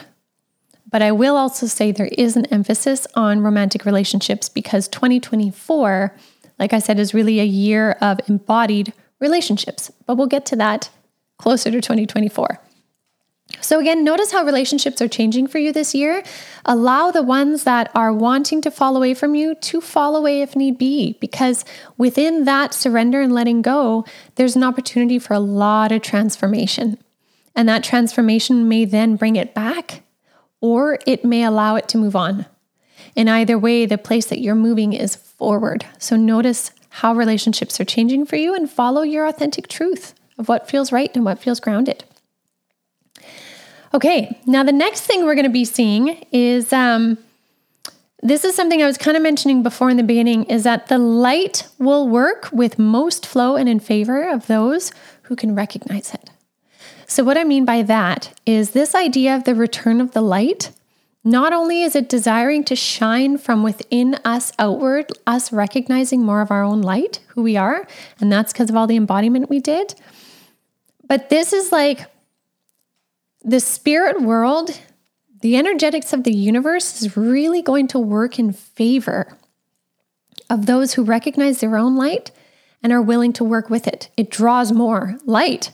But 0.96 1.02
I 1.02 1.12
will 1.12 1.36
also 1.36 1.66
say 1.66 1.92
there 1.92 2.08
is 2.16 2.36
an 2.36 2.46
emphasis 2.46 3.06
on 3.14 3.42
romantic 3.42 3.84
relationships 3.84 4.48
because 4.48 4.88
2024, 4.88 6.16
like 6.58 6.72
I 6.72 6.78
said, 6.78 6.98
is 6.98 7.12
really 7.12 7.38
a 7.38 7.44
year 7.44 7.98
of 8.00 8.18
embodied 8.30 8.94
relationships. 9.20 9.92
But 10.06 10.16
we'll 10.16 10.26
get 10.26 10.46
to 10.46 10.56
that 10.56 10.88
closer 11.36 11.70
to 11.70 11.82
2024. 11.82 12.62
So, 13.60 13.78
again, 13.78 14.04
notice 14.04 14.32
how 14.32 14.42
relationships 14.42 15.02
are 15.02 15.06
changing 15.06 15.48
for 15.48 15.58
you 15.58 15.70
this 15.70 15.94
year. 15.94 16.24
Allow 16.64 17.10
the 17.10 17.22
ones 17.22 17.64
that 17.64 17.90
are 17.94 18.10
wanting 18.10 18.62
to 18.62 18.70
fall 18.70 18.96
away 18.96 19.12
from 19.12 19.34
you 19.34 19.54
to 19.54 19.82
fall 19.82 20.16
away 20.16 20.40
if 20.40 20.56
need 20.56 20.78
be, 20.78 21.18
because 21.20 21.66
within 21.98 22.46
that 22.46 22.72
surrender 22.72 23.20
and 23.20 23.34
letting 23.34 23.60
go, 23.60 24.06
there's 24.36 24.56
an 24.56 24.64
opportunity 24.64 25.18
for 25.18 25.34
a 25.34 25.40
lot 25.40 25.92
of 25.92 26.00
transformation. 26.00 26.96
And 27.54 27.68
that 27.68 27.84
transformation 27.84 28.66
may 28.66 28.86
then 28.86 29.16
bring 29.16 29.36
it 29.36 29.52
back 29.52 30.02
or 30.66 30.98
it 31.06 31.24
may 31.24 31.44
allow 31.44 31.76
it 31.76 31.86
to 31.88 31.98
move 31.98 32.16
on. 32.16 32.44
In 33.14 33.28
either 33.28 33.56
way, 33.56 33.86
the 33.86 33.96
place 33.96 34.26
that 34.26 34.40
you're 34.40 34.56
moving 34.56 34.92
is 34.92 35.14
forward. 35.14 35.86
So 35.98 36.16
notice 36.16 36.72
how 36.88 37.14
relationships 37.14 37.78
are 37.78 37.84
changing 37.84 38.26
for 38.26 38.34
you 38.34 38.52
and 38.52 38.68
follow 38.68 39.02
your 39.02 39.26
authentic 39.26 39.68
truth 39.68 40.12
of 40.38 40.48
what 40.48 40.68
feels 40.68 40.90
right 40.90 41.14
and 41.14 41.24
what 41.24 41.38
feels 41.38 41.60
grounded. 41.60 42.04
Okay, 43.94 44.38
now 44.44 44.64
the 44.64 44.72
next 44.72 45.02
thing 45.02 45.24
we're 45.24 45.36
going 45.36 45.44
to 45.44 45.60
be 45.62 45.64
seeing 45.64 46.26
is 46.32 46.72
um, 46.72 47.16
this 48.22 48.44
is 48.44 48.56
something 48.56 48.82
I 48.82 48.86
was 48.86 48.98
kind 48.98 49.16
of 49.16 49.22
mentioning 49.22 49.62
before 49.62 49.88
in 49.88 49.96
the 49.96 50.02
beginning 50.02 50.44
is 50.44 50.64
that 50.64 50.88
the 50.88 50.98
light 50.98 51.68
will 51.78 52.08
work 52.08 52.48
with 52.52 52.76
most 52.76 53.24
flow 53.24 53.54
and 53.54 53.68
in 53.68 53.78
favor 53.78 54.28
of 54.28 54.48
those 54.48 54.90
who 55.22 55.36
can 55.36 55.54
recognize 55.54 56.12
it. 56.12 56.30
So, 57.08 57.22
what 57.22 57.38
I 57.38 57.44
mean 57.44 57.64
by 57.64 57.82
that 57.82 58.38
is 58.44 58.70
this 58.70 58.94
idea 58.94 59.36
of 59.36 59.44
the 59.44 59.54
return 59.54 60.00
of 60.00 60.12
the 60.12 60.20
light. 60.20 60.72
Not 61.22 61.52
only 61.52 61.82
is 61.82 61.96
it 61.96 62.08
desiring 62.08 62.64
to 62.64 62.76
shine 62.76 63.38
from 63.38 63.62
within 63.62 64.14
us 64.24 64.52
outward, 64.58 65.10
us 65.26 65.52
recognizing 65.52 66.22
more 66.22 66.40
of 66.40 66.50
our 66.50 66.62
own 66.62 66.82
light, 66.82 67.20
who 67.28 67.42
we 67.42 67.56
are, 67.56 67.86
and 68.20 68.30
that's 68.30 68.52
because 68.52 68.70
of 68.70 68.76
all 68.76 68.86
the 68.86 68.96
embodiment 68.96 69.50
we 69.50 69.60
did, 69.60 69.94
but 71.08 71.28
this 71.28 71.52
is 71.52 71.72
like 71.72 72.06
the 73.44 73.60
spirit 73.60 74.22
world, 74.22 74.80
the 75.40 75.56
energetics 75.56 76.12
of 76.12 76.24
the 76.24 76.34
universe 76.34 77.00
is 77.02 77.16
really 77.16 77.62
going 77.62 77.86
to 77.88 77.98
work 77.98 78.38
in 78.38 78.52
favor 78.52 79.36
of 80.50 80.66
those 80.66 80.94
who 80.94 81.04
recognize 81.04 81.60
their 81.60 81.76
own 81.76 81.96
light 81.96 82.30
and 82.82 82.92
are 82.92 83.02
willing 83.02 83.32
to 83.32 83.44
work 83.44 83.70
with 83.70 83.86
it. 83.86 84.10
It 84.16 84.30
draws 84.30 84.72
more 84.72 85.18
light. 85.24 85.70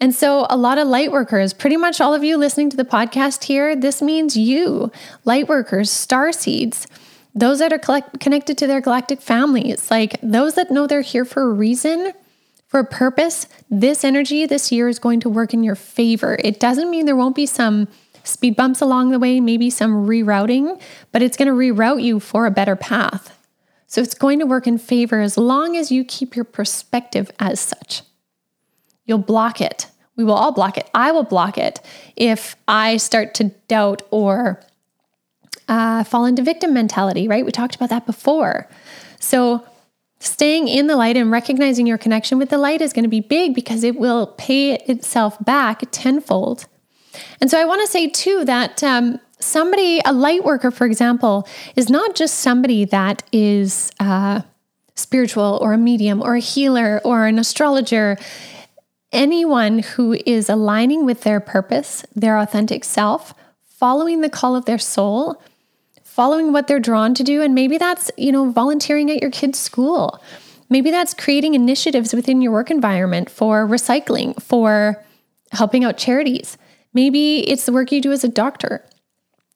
And 0.00 0.14
so, 0.14 0.46
a 0.48 0.56
lot 0.56 0.78
of 0.78 0.88
light 0.88 1.12
workers, 1.12 1.52
pretty 1.52 1.76
much 1.76 2.00
all 2.00 2.14
of 2.14 2.24
you 2.24 2.38
listening 2.38 2.70
to 2.70 2.76
the 2.76 2.86
podcast 2.86 3.44
here, 3.44 3.76
this 3.76 4.00
means 4.00 4.34
you, 4.34 4.90
light 5.26 5.46
workers, 5.46 5.90
star 5.90 6.32
seeds, 6.32 6.86
those 7.34 7.58
that 7.58 7.70
are 7.70 7.78
collect- 7.78 8.18
connected 8.18 8.56
to 8.58 8.66
their 8.66 8.80
galactic 8.80 9.20
families, 9.20 9.90
like 9.90 10.18
those 10.22 10.54
that 10.54 10.70
know 10.70 10.86
they're 10.86 11.02
here 11.02 11.26
for 11.26 11.42
a 11.42 11.52
reason, 11.52 12.14
for 12.66 12.80
a 12.80 12.84
purpose. 12.84 13.46
This 13.68 14.02
energy 14.02 14.46
this 14.46 14.72
year 14.72 14.88
is 14.88 14.98
going 14.98 15.20
to 15.20 15.28
work 15.28 15.52
in 15.52 15.62
your 15.62 15.74
favor. 15.74 16.38
It 16.42 16.58
doesn't 16.58 16.90
mean 16.90 17.04
there 17.04 17.14
won't 17.14 17.36
be 17.36 17.46
some 17.46 17.86
speed 18.24 18.56
bumps 18.56 18.80
along 18.80 19.10
the 19.10 19.18
way, 19.18 19.38
maybe 19.38 19.68
some 19.68 20.06
rerouting, 20.06 20.80
but 21.12 21.20
it's 21.20 21.36
going 21.36 21.48
to 21.48 21.54
reroute 21.54 22.02
you 22.02 22.20
for 22.20 22.46
a 22.46 22.50
better 22.50 22.74
path. 22.74 23.36
So, 23.86 24.00
it's 24.00 24.14
going 24.14 24.38
to 24.38 24.46
work 24.46 24.66
in 24.66 24.78
favor 24.78 25.20
as 25.20 25.36
long 25.36 25.76
as 25.76 25.92
you 25.92 26.04
keep 26.04 26.36
your 26.36 26.46
perspective 26.46 27.30
as 27.38 27.60
such. 27.60 28.00
You'll 29.04 29.18
block 29.18 29.60
it. 29.60 29.89
We 30.16 30.24
will 30.24 30.34
all 30.34 30.52
block 30.52 30.76
it. 30.76 30.88
I 30.94 31.12
will 31.12 31.24
block 31.24 31.56
it 31.56 31.80
if 32.16 32.56
I 32.68 32.96
start 32.98 33.34
to 33.34 33.44
doubt 33.68 34.02
or 34.10 34.60
uh, 35.68 36.04
fall 36.04 36.26
into 36.26 36.42
victim 36.42 36.74
mentality, 36.74 37.28
right? 37.28 37.46
We 37.46 37.52
talked 37.52 37.76
about 37.76 37.90
that 37.90 38.04
before. 38.04 38.68
So, 39.20 39.64
staying 40.18 40.68
in 40.68 40.86
the 40.86 40.96
light 40.96 41.16
and 41.16 41.30
recognizing 41.30 41.86
your 41.86 41.96
connection 41.96 42.36
with 42.36 42.50
the 42.50 42.58
light 42.58 42.82
is 42.82 42.92
going 42.92 43.04
to 43.04 43.08
be 43.08 43.20
big 43.20 43.54
because 43.54 43.84
it 43.84 43.96
will 43.96 44.34
pay 44.36 44.74
itself 44.74 45.42
back 45.42 45.82
tenfold. 45.90 46.66
And 47.40 47.50
so, 47.50 47.58
I 47.58 47.64
want 47.64 47.80
to 47.82 47.86
say 47.86 48.08
too 48.08 48.44
that 48.44 48.82
um, 48.82 49.20
somebody, 49.38 50.00
a 50.04 50.12
light 50.12 50.44
worker, 50.44 50.70
for 50.70 50.86
example, 50.86 51.46
is 51.76 51.88
not 51.88 52.14
just 52.14 52.38
somebody 52.38 52.84
that 52.86 53.22
is 53.32 53.92
uh, 54.00 54.42
spiritual 54.96 55.58
or 55.62 55.72
a 55.72 55.78
medium 55.78 56.20
or 56.20 56.34
a 56.34 56.40
healer 56.40 57.00
or 57.04 57.26
an 57.26 57.38
astrologer 57.38 58.18
anyone 59.12 59.80
who 59.80 60.16
is 60.26 60.48
aligning 60.48 61.04
with 61.04 61.22
their 61.22 61.40
purpose, 61.40 62.04
their 62.14 62.38
authentic 62.38 62.84
self, 62.84 63.34
following 63.64 64.20
the 64.20 64.30
call 64.30 64.54
of 64.54 64.66
their 64.66 64.78
soul, 64.78 65.42
following 66.02 66.52
what 66.52 66.66
they're 66.66 66.80
drawn 66.80 67.14
to 67.14 67.24
do. 67.24 67.42
And 67.42 67.54
maybe 67.54 67.78
that's, 67.78 68.10
you 68.16 68.32
know, 68.32 68.50
volunteering 68.50 69.10
at 69.10 69.20
your 69.20 69.30
kid's 69.30 69.58
school. 69.58 70.22
Maybe 70.68 70.90
that's 70.90 71.14
creating 71.14 71.54
initiatives 71.54 72.14
within 72.14 72.42
your 72.42 72.52
work 72.52 72.70
environment 72.70 73.30
for 73.30 73.66
recycling, 73.66 74.40
for 74.40 75.02
helping 75.52 75.84
out 75.84 75.96
charities. 75.96 76.56
Maybe 76.94 77.48
it's 77.48 77.66
the 77.66 77.72
work 77.72 77.90
you 77.90 78.00
do 78.00 78.12
as 78.12 78.22
a 78.22 78.28
doctor. 78.28 78.84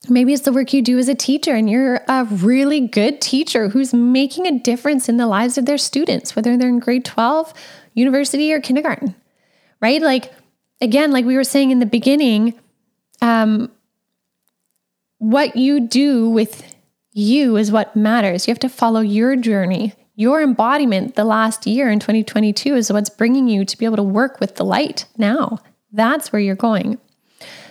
Maybe 0.09 0.33
it's 0.33 0.43
the 0.43 0.53
work 0.53 0.73
you 0.73 0.83
do 0.83 0.99
as 0.99 1.09
a 1.09 1.15
teacher, 1.15 1.55
and 1.55 1.71
you're 1.71 2.01
a 2.09 2.25
really 2.25 2.81
good 2.81 3.23
teacher 3.23 3.71
who's 3.71 3.95
making 3.95 4.47
a 4.47 4.59
difference 4.59 5.09
in 5.09 5.17
the 5.17 5.27
lives 5.27 5.57
of 5.57 5.65
their 5.65 5.79
students, 5.79 6.37
whether 6.37 6.57
they're 6.57 6.69
in 6.69 6.79
grade 6.79 7.07
12, 7.07 7.55
university, 7.95 8.53
or 8.53 8.61
kindergarten 8.61 9.15
right? 9.81 10.01
Like, 10.01 10.33
again, 10.81 11.13
like 11.13 11.25
we 11.25 11.37
were 11.37 11.45
saying 11.45 11.71
in 11.71 11.79
the 11.79 11.87
beginning, 11.87 12.59
um, 13.21 13.71
what 15.19 15.57
you 15.57 15.81
do 15.81 16.29
with 16.29 16.75
you 17.13 17.57
is 17.57 17.73
what 17.73 17.97
matters. 17.97 18.47
You 18.47 18.53
have 18.53 18.59
to 18.61 18.69
follow 18.69 19.01
your 19.01 19.37
journey. 19.37 19.95
Your 20.17 20.43
embodiment 20.43 21.15
the 21.15 21.25
last 21.25 21.67
year 21.67 21.91
in 21.91 21.99
2022 21.99 22.75
is 22.75 22.93
what's 22.93 23.11
bringing 23.11 23.49
you 23.49 23.65
to 23.65 23.79
be 23.79 23.85
able 23.85 23.97
to 23.97 24.03
work 24.03 24.39
with 24.41 24.57
the 24.57 24.65
light 24.65 25.07
now. 25.17 25.59
That's 25.93 26.33
where 26.33 26.43
you're 26.43 26.55
going. 26.55 26.99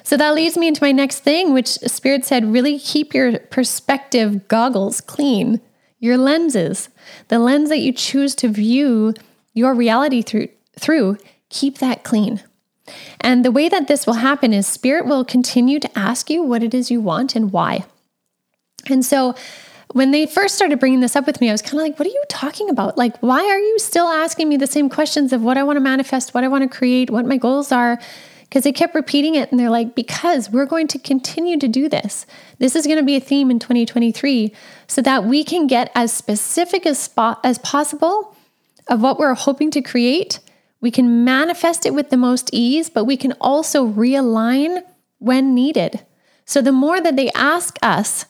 So 0.04 0.18
that 0.18 0.34
leads 0.34 0.58
me 0.58 0.68
into 0.68 0.84
my 0.84 0.92
next 0.92 1.20
thing, 1.20 1.54
which 1.54 1.68
Spirit 1.68 2.26
said 2.26 2.52
really 2.52 2.80
keep 2.80 3.14
your 3.14 3.40
perspective 3.40 4.48
goggles 4.48 5.00
clean, 5.00 5.62
your 6.00 6.18
lenses, 6.18 6.90
the 7.30 7.40
lens 7.40 7.70
that 7.70 7.80
you 7.80 7.94
choose 7.94 8.36
to 8.36 8.50
view 8.50 9.14
your 9.54 9.74
reality 9.74 10.22
through, 10.22 10.50
through 10.78 11.18
keep 11.54 11.78
that 11.78 12.04
clean. 12.04 12.42
And 13.22 13.46
the 13.46 13.52
way 13.52 13.70
that 13.70 13.88
this 13.88 14.06
will 14.06 14.16
happen 14.16 14.54
is 14.54 14.68
Spirit 14.68 15.06
will 15.06 15.24
continue 15.24 15.80
to 15.80 15.98
ask 15.98 16.30
you 16.30 16.44
what 16.44 16.64
it 16.64 16.74
is 16.74 16.92
you 16.92 17.00
want 17.00 17.36
and 17.36 17.52
why. 17.52 17.86
And 18.90 19.06
so 19.06 19.36
when 19.94 20.12
they 20.12 20.26
first 20.26 20.56
started 20.56 20.80
bringing 20.80 21.00
this 21.00 21.16
up 21.16 21.26
with 21.26 21.40
me, 21.40 21.50
I 21.50 21.54
was 21.54 21.62
kind 21.62 21.76
of 21.76 21.82
like, 21.82 22.00
what 22.00 22.08
are 22.08 22.12
you 22.12 22.24
talking 22.28 22.70
about? 22.70 22.98
Like, 22.98 23.18
why 23.20 23.42
are 23.46 23.60
you 23.60 23.80
still 23.80 24.08
asking 24.08 24.50
me 24.50 24.58
the 24.58 24.68
same 24.68 24.90
questions 24.90 25.32
of 25.32 25.44
what 25.44 25.58
I 25.58 25.64
want 25.64 25.78
to 25.78 25.82
manifest, 25.82 26.34
what 26.34 26.44
I 26.44 26.48
want 26.48 26.70
to 26.70 26.78
create, 26.78 27.10
what 27.10 27.26
my 27.26 27.38
goals 27.38 27.72
are? 27.72 28.00
Because 28.42 28.64
they 28.64 28.72
kept 28.72 28.96
repeating 28.96 29.36
it 29.36 29.52
and 29.52 29.60
they're 29.60 29.70
like, 29.70 29.96
because 29.96 30.50
we're 30.50 30.66
going 30.66 30.88
to 30.90 31.00
continue 31.00 31.58
to 31.60 31.68
do 31.68 31.88
this. 31.88 32.26
This 32.58 32.76
is 32.76 32.86
going 32.86 33.00
to 33.00 33.06
be 33.06 33.16
a 33.16 33.20
theme 33.20 33.50
in 33.50 33.60
2023 33.60 34.54
so 34.88 35.02
that 35.02 35.24
we 35.24 35.44
can 35.44 35.68
get 35.68 35.92
as 35.96 36.12
specific 36.12 36.86
as, 36.86 37.00
spot, 37.00 37.40
as 37.44 37.58
possible 37.60 38.36
of 38.88 39.02
what 39.02 39.18
we're 39.18 39.34
hoping 39.34 39.72
to 39.72 39.82
create 39.82 40.40
we 40.84 40.92
can 40.92 41.24
manifest 41.24 41.86
it 41.86 41.94
with 41.94 42.10
the 42.10 42.18
most 42.18 42.50
ease, 42.52 42.90
but 42.90 43.06
we 43.06 43.16
can 43.16 43.32
also 43.40 43.88
realign 43.88 44.84
when 45.18 45.56
needed. 45.56 46.06
So 46.44 46.62
the 46.62 46.74
more 46.74 47.00
that 47.00 47.16
they 47.16 47.32
ask 47.32 47.78
us, 47.82 48.26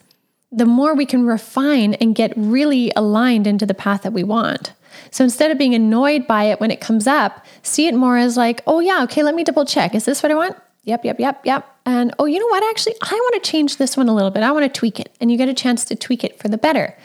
the 0.52 0.68
more 0.68 0.94
we 0.94 1.08
can 1.08 1.26
refine 1.26 1.96
and 1.96 2.14
get 2.14 2.32
really 2.38 2.92
aligned 2.96 3.48
into 3.48 3.66
the 3.66 3.74
path 3.74 4.04
that 4.04 4.14
we 4.14 4.24
want. 4.24 4.74
So 5.10 5.24
instead 5.24 5.50
of 5.50 5.58
being 5.58 5.74
annoyed 5.74 6.28
by 6.28 6.44
it 6.44 6.60
when 6.60 6.70
it 6.70 6.80
comes 6.80 7.08
up, 7.08 7.44
see 7.64 7.88
it 7.88 7.96
more 7.96 8.18
as 8.18 8.38
like, 8.38 8.62
oh, 8.68 8.80
yeah, 8.80 9.02
okay, 9.06 9.24
let 9.24 9.34
me 9.34 9.44
double 9.44 9.66
check. 9.66 9.96
Is 9.96 10.06
this 10.06 10.22
what 10.22 10.32
I 10.32 10.36
want? 10.36 10.56
Yep, 10.84 11.06
yep, 11.06 11.20
yep, 11.20 11.44
yep. 11.44 11.66
And 11.88 12.14
oh, 12.20 12.26
you 12.26 12.38
know 12.38 12.46
what? 12.46 12.70
Actually, 12.70 12.98
I 13.02 13.16
want 13.16 13.44
to 13.44 13.50
change 13.50 13.78
this 13.78 13.98
one 13.98 14.10
a 14.10 14.14
little 14.14 14.30
bit. 14.30 14.44
I 14.44 14.52
want 14.52 14.72
to 14.72 14.80
tweak 14.80 15.00
it. 15.00 15.12
And 15.20 15.32
you 15.32 15.40
get 15.40 15.50
a 15.50 15.56
chance 15.56 15.86
to 15.86 15.96
tweak 15.96 16.24
it 16.24 16.38
for 16.38 16.50
the 16.50 16.60
better, 16.60 16.96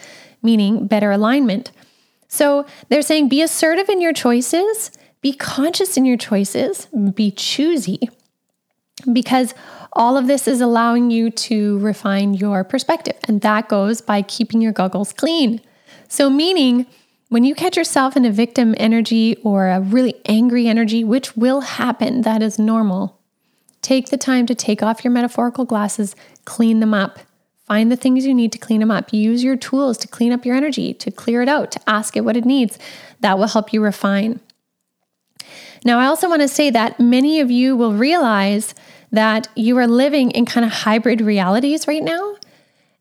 meaning 0.43 0.85
better 0.85 1.09
alignment. 1.09 1.71
So 2.27 2.67
they're 2.89 3.01
saying 3.01 3.29
be 3.29 3.41
assertive 3.41 3.89
in 3.89 3.99
your 3.99 4.13
choices 4.13 4.91
be 5.21 5.33
conscious 5.33 5.97
in 5.97 6.05
your 6.05 6.17
choices, 6.17 6.87
be 7.13 7.31
choosy, 7.31 8.09
because 9.11 9.53
all 9.93 10.17
of 10.17 10.27
this 10.27 10.47
is 10.47 10.61
allowing 10.61 11.11
you 11.11 11.29
to 11.29 11.79
refine 11.79 12.33
your 12.33 12.63
perspective. 12.63 13.17
And 13.27 13.41
that 13.41 13.69
goes 13.69 14.01
by 14.01 14.21
keeping 14.21 14.61
your 14.61 14.71
goggles 14.71 15.13
clean. 15.13 15.61
So, 16.07 16.29
meaning, 16.29 16.85
when 17.29 17.43
you 17.43 17.53
catch 17.53 17.77
yourself 17.77 18.15
in 18.15 18.25
a 18.25 18.31
victim 18.31 18.73
energy 18.77 19.35
or 19.43 19.67
a 19.67 19.81
really 19.81 20.15
angry 20.25 20.67
energy, 20.67 21.03
which 21.03 21.35
will 21.35 21.61
happen, 21.61 22.21
that 22.21 22.41
is 22.41 22.57
normal. 22.57 23.19
Take 23.81 24.09
the 24.09 24.17
time 24.17 24.45
to 24.47 24.55
take 24.55 24.83
off 24.83 25.03
your 25.03 25.11
metaphorical 25.11 25.65
glasses, 25.65 26.15
clean 26.45 26.79
them 26.79 26.93
up, 26.93 27.19
Find 27.69 27.91
the 27.91 27.95
things 27.95 28.25
you 28.25 28.33
need 28.33 28.51
to 28.53 28.57
clean 28.57 28.79
them 28.79 28.89
up. 28.89 29.13
Use 29.13 29.43
your 29.43 29.55
tools 29.55 29.95
to 29.99 30.07
clean 30.07 30.31
up 30.31 30.43
your 30.43 30.55
energy, 30.55 30.91
to 30.95 31.11
clear 31.11 31.43
it 31.43 31.47
out, 31.47 31.69
to 31.73 31.79
ask 31.85 32.17
it 32.17 32.25
what 32.25 32.35
it 32.35 32.43
needs. 32.43 32.79
That 33.19 33.37
will 33.37 33.45
help 33.45 33.71
you 33.71 33.79
refine. 33.79 34.39
Now, 35.85 35.99
I 35.99 36.05
also 36.05 36.29
want 36.29 36.41
to 36.41 36.47
say 36.47 36.69
that 36.69 36.99
many 36.99 37.39
of 37.39 37.49
you 37.49 37.75
will 37.75 37.93
realize 37.93 38.73
that 39.11 39.47
you 39.55 39.77
are 39.77 39.87
living 39.87 40.31
in 40.31 40.45
kind 40.45 40.65
of 40.65 40.71
hybrid 40.71 41.21
realities 41.21 41.87
right 41.87 42.03
now. 42.03 42.35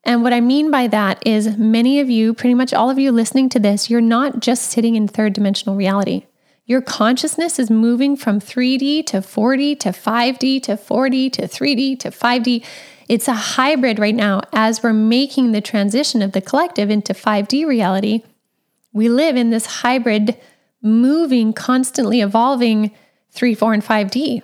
And 0.04 0.22
what 0.22 0.32
I 0.32 0.40
mean 0.40 0.70
by 0.70 0.86
that 0.86 1.26
is 1.26 1.58
many 1.58 2.00
of 2.00 2.08
you, 2.08 2.32
pretty 2.32 2.54
much 2.54 2.72
all 2.72 2.88
of 2.88 2.98
you 2.98 3.12
listening 3.12 3.48
to 3.50 3.58
this, 3.58 3.90
you're 3.90 4.00
not 4.00 4.40
just 4.40 4.64
sitting 4.70 4.94
in 4.94 5.08
third 5.08 5.34
dimensional 5.34 5.76
reality. 5.76 6.24
Your 6.64 6.82
consciousness 6.82 7.58
is 7.58 7.70
moving 7.70 8.16
from 8.16 8.40
3D 8.40 9.06
to 9.06 9.18
4D 9.18 9.80
to 9.80 9.88
5D 9.88 10.62
to 10.64 10.72
4D 10.76 11.32
to 11.32 11.42
3D 11.42 11.98
to 12.00 12.10
5D. 12.10 12.64
It's 13.08 13.26
a 13.26 13.32
hybrid 13.34 13.98
right 13.98 14.14
now 14.14 14.42
as 14.52 14.82
we're 14.82 14.92
making 14.92 15.52
the 15.52 15.62
transition 15.62 16.20
of 16.20 16.32
the 16.32 16.42
collective 16.42 16.90
into 16.90 17.14
5D 17.14 17.66
reality. 17.66 18.22
We 18.92 19.08
live 19.08 19.34
in 19.36 19.48
this 19.48 19.64
hybrid, 19.64 20.36
moving, 20.82 21.52
constantly 21.52 22.20
evolving 22.20 22.90
3, 23.30 23.54
4, 23.54 23.74
and 23.74 23.84
5D. 23.84 24.42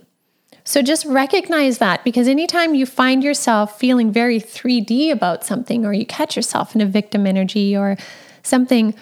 So 0.65 0.81
just 0.81 1.05
recognize 1.05 1.79
that 1.79 2.05
because 2.05 2.27
anytime 2.27 2.75
you 2.75 2.87
find 2.87 3.23
yourself 3.23 3.79
feeling 3.79 4.11
very 4.11 4.41
3D 4.41 5.11
about 5.11 5.45
something, 5.45 5.85
or 5.85 5.93
you 5.93 6.07
catch 6.07 6.37
yourself 6.37 6.75
in 6.75 6.81
a 6.81 6.87
victim 6.87 7.27
energy 7.27 7.77
or 7.77 7.97
something, 8.43 8.95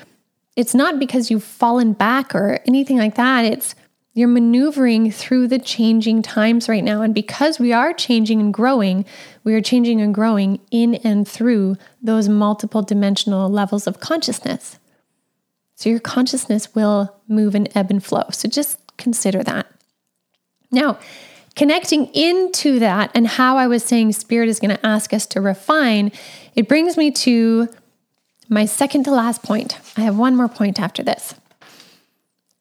it's 0.57 0.75
not 0.75 0.99
because 0.99 1.31
you've 1.31 1.45
fallen 1.45 1.93
back 1.93 2.35
or 2.35 2.59
anything 2.67 2.99
like 2.99 3.15
that. 3.15 3.45
It's 3.45 3.75
you're 4.15 4.29
maneuvering 4.29 5.11
through 5.11 5.49
the 5.49 5.59
changing 5.59 6.21
times 6.21 6.69
right 6.69 6.85
now. 6.85 7.01
And 7.01 7.15
because 7.15 7.59
we 7.59 7.73
are 7.73 7.95
changing 7.95 8.41
and 8.41 8.53
growing, 8.53 9.07
we 9.43 9.55
are 9.55 9.63
changing 9.63 10.03
and 10.03 10.15
growing 10.15 10.61
in 10.71 10.97
and 10.97 11.27
through 11.27 11.77
those 12.03 12.29
multiple 12.29 12.83
dimensional 12.83 13.49
levels 13.49 13.87
of 13.87 14.01
consciousness. 14.01 14.79
So 15.83 15.91
your 15.91 15.99
consciousness 15.99 16.77
will 16.77 17.13
move 17.27 17.57
and 17.57 17.69
ebb 17.75 17.91
and 17.91 18.05
flow. 18.05 18.23
So 18.31 18.49
just 18.49 18.79
consider 18.99 19.43
that. 19.43 19.67
Now, 20.71 21.01
connecting 21.57 22.07
into 22.15 22.79
that 22.79 23.11
and 23.17 23.27
how 23.27 23.57
I 23.57 23.67
was 23.67 23.83
saying 23.83 24.13
spirit 24.13 24.49
is 24.49 24.61
going 24.61 24.77
to 24.77 24.87
ask 24.87 25.13
us 25.13 25.27
to 25.27 25.41
refine, 25.41 26.13
it 26.55 26.69
brings 26.69 26.97
me 26.97 27.11
to 27.11 27.69
my 28.49 28.65
second 28.65 29.03
to 29.07 29.11
last 29.11 29.43
point. 29.43 29.77
I 29.97 30.03
have 30.03 30.17
one 30.17 30.37
more 30.37 30.47
point 30.47 30.79
after 30.79 31.03
this. 31.03 31.35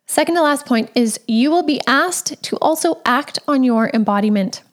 Second 0.07 0.33
to 0.33 0.41
last 0.41 0.65
point 0.65 0.89
is 0.95 1.19
you 1.27 1.51
will 1.51 1.61
be 1.61 1.79
asked 1.85 2.41
to 2.41 2.55
also 2.57 3.03
act 3.05 3.37
on 3.47 3.61
your 3.61 3.91
embodiment. 3.93 4.63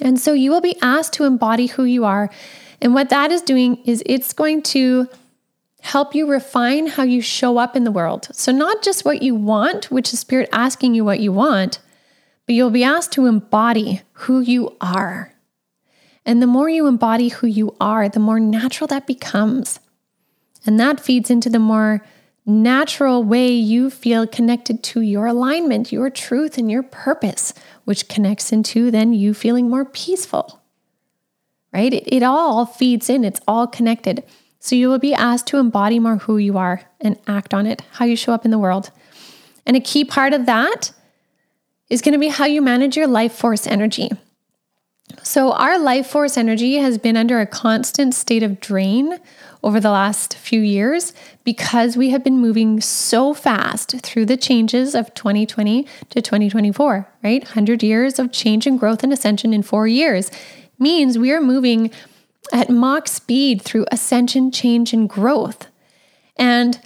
And 0.00 0.18
so 0.18 0.32
you 0.32 0.50
will 0.50 0.60
be 0.60 0.74
asked 0.82 1.12
to 1.12 1.26
embody 1.26 1.68
who 1.68 1.84
you 1.84 2.04
are. 2.04 2.28
And 2.80 2.92
what 2.92 3.10
that 3.10 3.30
is 3.30 3.40
doing 3.40 3.76
is 3.84 4.02
it's 4.04 4.32
going 4.32 4.62
to 4.64 5.08
help 5.82 6.14
you 6.14 6.26
refine 6.26 6.86
how 6.86 7.02
you 7.02 7.20
show 7.20 7.58
up 7.58 7.76
in 7.76 7.84
the 7.84 7.90
world. 7.90 8.28
So, 8.32 8.52
not 8.52 8.82
just 8.82 9.04
what 9.04 9.20
you 9.20 9.34
want, 9.34 9.90
which 9.90 10.12
is 10.12 10.20
spirit 10.20 10.48
asking 10.52 10.94
you 10.94 11.04
what 11.04 11.20
you 11.20 11.32
want, 11.32 11.80
but 12.46 12.54
you'll 12.54 12.70
be 12.70 12.84
asked 12.84 13.12
to 13.12 13.26
embody 13.26 14.02
who 14.12 14.40
you 14.40 14.76
are. 14.80 15.34
And 16.24 16.40
the 16.40 16.46
more 16.46 16.68
you 16.68 16.86
embody 16.86 17.28
who 17.28 17.48
you 17.48 17.74
are, 17.80 18.08
the 18.08 18.20
more 18.20 18.38
natural 18.38 18.86
that 18.88 19.08
becomes. 19.08 19.80
And 20.64 20.78
that 20.78 21.00
feeds 21.00 21.30
into 21.30 21.50
the 21.50 21.58
more 21.58 22.04
natural 22.46 23.24
way 23.24 23.48
you 23.48 23.90
feel 23.90 24.26
connected 24.26 24.82
to 24.84 25.00
your 25.00 25.26
alignment, 25.26 25.92
your 25.92 26.10
truth, 26.10 26.58
and 26.58 26.70
your 26.70 26.82
purpose, 26.84 27.54
which 27.84 28.08
connects 28.08 28.52
into 28.52 28.90
then 28.90 29.12
you 29.12 29.34
feeling 29.34 29.68
more 29.68 29.84
peaceful. 29.84 30.60
Right? 31.72 31.92
It, 31.92 32.04
it 32.06 32.22
all 32.22 32.66
feeds 32.66 33.10
in, 33.10 33.24
it's 33.24 33.40
all 33.48 33.66
connected. 33.66 34.22
So 34.64 34.76
you 34.76 34.88
will 34.88 35.00
be 35.00 35.12
asked 35.12 35.48
to 35.48 35.58
embody 35.58 35.98
more 35.98 36.18
who 36.18 36.38
you 36.38 36.56
are 36.56 36.82
and 37.00 37.18
act 37.26 37.52
on 37.52 37.66
it, 37.66 37.82
how 37.94 38.04
you 38.04 38.14
show 38.14 38.32
up 38.32 38.44
in 38.44 38.52
the 38.52 38.60
world. 38.60 38.92
And 39.66 39.76
a 39.76 39.80
key 39.80 40.04
part 40.04 40.32
of 40.32 40.46
that 40.46 40.92
is 41.90 42.00
going 42.00 42.12
to 42.12 42.18
be 42.18 42.28
how 42.28 42.44
you 42.44 42.62
manage 42.62 42.96
your 42.96 43.08
life 43.08 43.32
force 43.32 43.66
energy. 43.66 44.12
So, 45.24 45.50
our 45.50 45.80
life 45.80 46.06
force 46.06 46.36
energy 46.36 46.76
has 46.76 46.96
been 46.96 47.16
under 47.16 47.40
a 47.40 47.46
constant 47.46 48.14
state 48.14 48.44
of 48.44 48.60
drain 48.60 49.18
over 49.64 49.80
the 49.80 49.90
last 49.90 50.36
few 50.36 50.60
years 50.60 51.12
because 51.42 51.96
we 51.96 52.10
have 52.10 52.22
been 52.22 52.38
moving 52.38 52.80
so 52.80 53.34
fast 53.34 54.00
through 54.02 54.26
the 54.26 54.36
changes 54.36 54.94
of 54.94 55.12
2020 55.14 55.88
to 56.10 56.22
2024, 56.22 57.08
right? 57.24 57.42
100 57.42 57.82
years 57.82 58.20
of 58.20 58.30
change 58.30 58.68
and 58.68 58.78
growth 58.78 59.02
and 59.02 59.12
ascension 59.12 59.52
in 59.52 59.64
four 59.64 59.88
years 59.88 60.30
means 60.78 61.18
we 61.18 61.32
are 61.32 61.40
moving 61.40 61.90
at 62.52 62.70
Mach 62.70 63.08
speed 63.08 63.62
through 63.62 63.86
ascension, 63.90 64.50
change, 64.50 64.92
and 64.92 65.08
growth. 65.08 65.68
And 66.36 66.80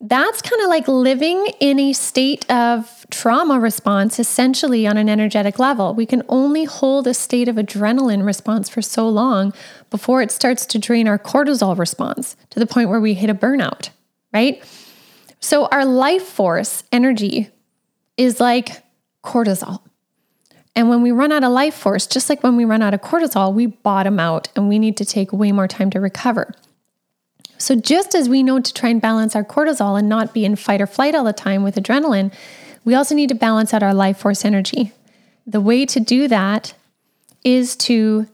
that's 0.00 0.42
kind 0.42 0.62
of 0.62 0.68
like 0.68 0.86
living 0.86 1.46
in 1.58 1.80
a 1.80 1.92
state 1.92 2.48
of 2.50 3.06
trauma 3.10 3.58
response, 3.58 4.20
essentially 4.20 4.86
on 4.86 4.96
an 4.96 5.08
energetic 5.08 5.58
level. 5.58 5.92
We 5.94 6.06
can 6.06 6.22
only 6.28 6.64
hold 6.64 7.06
a 7.06 7.14
state 7.14 7.48
of 7.48 7.56
adrenaline 7.56 8.24
response 8.24 8.68
for 8.68 8.80
so 8.80 9.08
long 9.08 9.52
before 9.90 10.22
it 10.22 10.30
starts 10.30 10.66
to 10.66 10.78
drain 10.78 11.08
our 11.08 11.18
cortisol 11.18 11.76
response 11.76 12.36
to 12.50 12.60
the 12.60 12.66
point 12.66 12.90
where 12.90 13.00
we 13.00 13.14
hit 13.14 13.30
a 13.30 13.34
burnout, 13.34 13.90
right? 14.32 14.62
So, 15.40 15.66
our 15.66 15.84
life 15.84 16.22
force 16.22 16.84
energy 16.92 17.50
is 18.16 18.40
like 18.40 18.82
cortisol. 19.24 19.80
And 20.78 20.88
when 20.88 21.02
we 21.02 21.10
run 21.10 21.32
out 21.32 21.42
of 21.42 21.50
life 21.50 21.74
force, 21.74 22.06
just 22.06 22.30
like 22.30 22.44
when 22.44 22.54
we 22.54 22.64
run 22.64 22.82
out 22.82 22.94
of 22.94 23.00
cortisol, 23.00 23.52
we 23.52 23.66
bottom 23.66 24.20
out 24.20 24.46
and 24.54 24.68
we 24.68 24.78
need 24.78 24.96
to 24.98 25.04
take 25.04 25.32
way 25.32 25.50
more 25.50 25.66
time 25.66 25.90
to 25.90 25.98
recover. 25.98 26.54
So, 27.58 27.74
just 27.74 28.14
as 28.14 28.28
we 28.28 28.44
know 28.44 28.60
to 28.60 28.72
try 28.72 28.88
and 28.90 29.02
balance 29.02 29.34
our 29.34 29.42
cortisol 29.42 29.98
and 29.98 30.08
not 30.08 30.32
be 30.32 30.44
in 30.44 30.54
fight 30.54 30.80
or 30.80 30.86
flight 30.86 31.16
all 31.16 31.24
the 31.24 31.32
time 31.32 31.64
with 31.64 31.74
adrenaline, 31.74 32.32
we 32.84 32.94
also 32.94 33.16
need 33.16 33.28
to 33.30 33.34
balance 33.34 33.74
out 33.74 33.82
our 33.82 33.92
life 33.92 34.18
force 34.18 34.44
energy. 34.44 34.92
The 35.48 35.60
way 35.60 35.84
to 35.84 35.98
do 35.98 36.28
that 36.28 36.74
is 37.42 37.74
to 37.78 38.28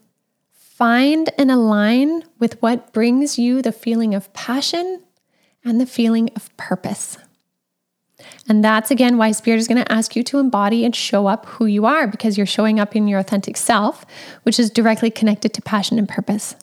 find 0.53 1.31
and 1.39 1.51
align 1.51 2.25
with 2.39 2.61
what 2.61 2.93
brings 2.93 3.39
you 3.39 3.63
the 3.63 3.73
feeling 3.73 4.15
of 4.15 4.31
passion 4.35 5.03
and 5.65 5.81
the 5.81 5.87
feeling 5.87 6.29
of 6.37 6.55
purpose. 6.59 7.17
And 8.49 8.65
that's 8.65 8.91
again 8.91 9.17
why 9.17 9.33
Spirit 9.33 9.59
is 9.59 9.69
going 9.69 9.83
to 9.83 9.93
ask 9.93 10.15
you 10.15 10.23
to 10.25 10.39
embody 10.39 10.85
and 10.85 10.95
show 10.95 11.27
up 11.27 11.47
who 11.47 11.67
you 11.67 11.87
are 11.87 12.07
because 12.07 12.37
you're 12.37 12.47
showing 12.47 12.79
up 12.79 12.95
in 12.95 13.09
your 13.09 13.19
authentic 13.19 13.57
self, 13.57 14.05
which 14.43 14.59
is 14.59 14.71
directly 14.71 15.11
connected 15.11 15.55
to 15.55 15.63
passion 15.63 15.99
and 15.99 16.09
purpose. 16.09 16.57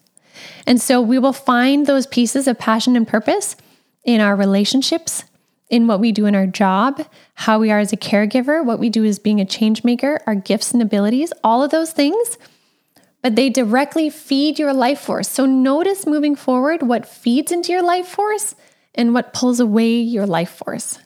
And 0.65 0.81
so 0.81 1.01
we 1.01 1.19
will 1.19 1.33
find 1.33 1.85
those 1.85 2.07
pieces 2.07 2.47
of 2.47 2.59
passion 2.59 2.95
and 2.95 3.07
purpose 3.07 3.55
in 4.03 4.21
our 4.21 4.35
relationships, 4.35 5.23
in 5.69 5.87
what 5.87 5.99
we 5.99 6.11
do 6.11 6.25
in 6.25 6.35
our 6.35 6.47
job, 6.47 7.05
how 7.35 7.59
we 7.59 7.71
are 7.71 7.79
as 7.79 7.93
a 7.93 7.97
caregiver, 7.97 8.63
what 8.63 8.79
we 8.79 8.89
do 8.89 9.05
as 9.05 9.19
being 9.19 9.39
a 9.39 9.45
change 9.45 9.83
maker, 9.83 10.19
our 10.27 10.35
gifts 10.35 10.73
and 10.73 10.81
abilities, 10.81 11.31
all 11.43 11.63
of 11.63 11.71
those 11.71 11.91
things. 11.91 12.37
But 13.21 13.35
they 13.35 13.49
directly 13.49 14.09
feed 14.09 14.57
your 14.57 14.73
life 14.73 14.99
force. 14.99 15.29
So 15.29 15.45
notice 15.45 16.07
moving 16.07 16.35
forward 16.35 16.81
what 16.81 17.05
feeds 17.05 17.51
into 17.51 17.71
your 17.71 17.83
life 17.83 18.07
force 18.07 18.55
and 18.95 19.13
what 19.13 19.33
pulls 19.33 19.59
away 19.59 19.99
your 19.99 20.25
life 20.25 20.49
force. 20.49 20.99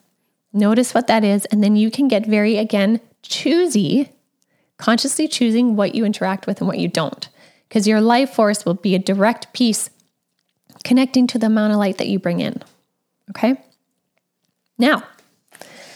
Notice 0.56 0.94
what 0.94 1.08
that 1.08 1.26
is. 1.26 1.44
And 1.46 1.62
then 1.62 1.76
you 1.76 1.92
can 1.92 2.08
get 2.08 2.26
very, 2.26 2.58
again, 2.58 3.02
choosy, 3.22 4.10
consciously 4.78 5.28
choosing 5.28 5.76
what 5.76 5.94
you 5.94 6.06
interact 6.06 6.48
with 6.48 6.60
and 6.60 6.68
what 6.68 6.80
you 6.80 6.88
don't 6.88 7.28
because 7.68 7.88
your 7.88 8.00
life 8.00 8.30
force 8.32 8.66
will 8.66 8.74
be 8.74 8.96
a 8.96 9.00
direct 9.00 9.52
piece 9.52 9.90
connecting 10.86 11.28
to 11.28 11.38
the 11.38 11.48
amount 11.48 11.74
of 11.74 11.80
light 11.80 11.98
that 11.98 12.08
you 12.08 12.20
bring 12.20 12.40
in. 12.40 12.64
Okay? 13.32 13.62
Now, 14.78 15.04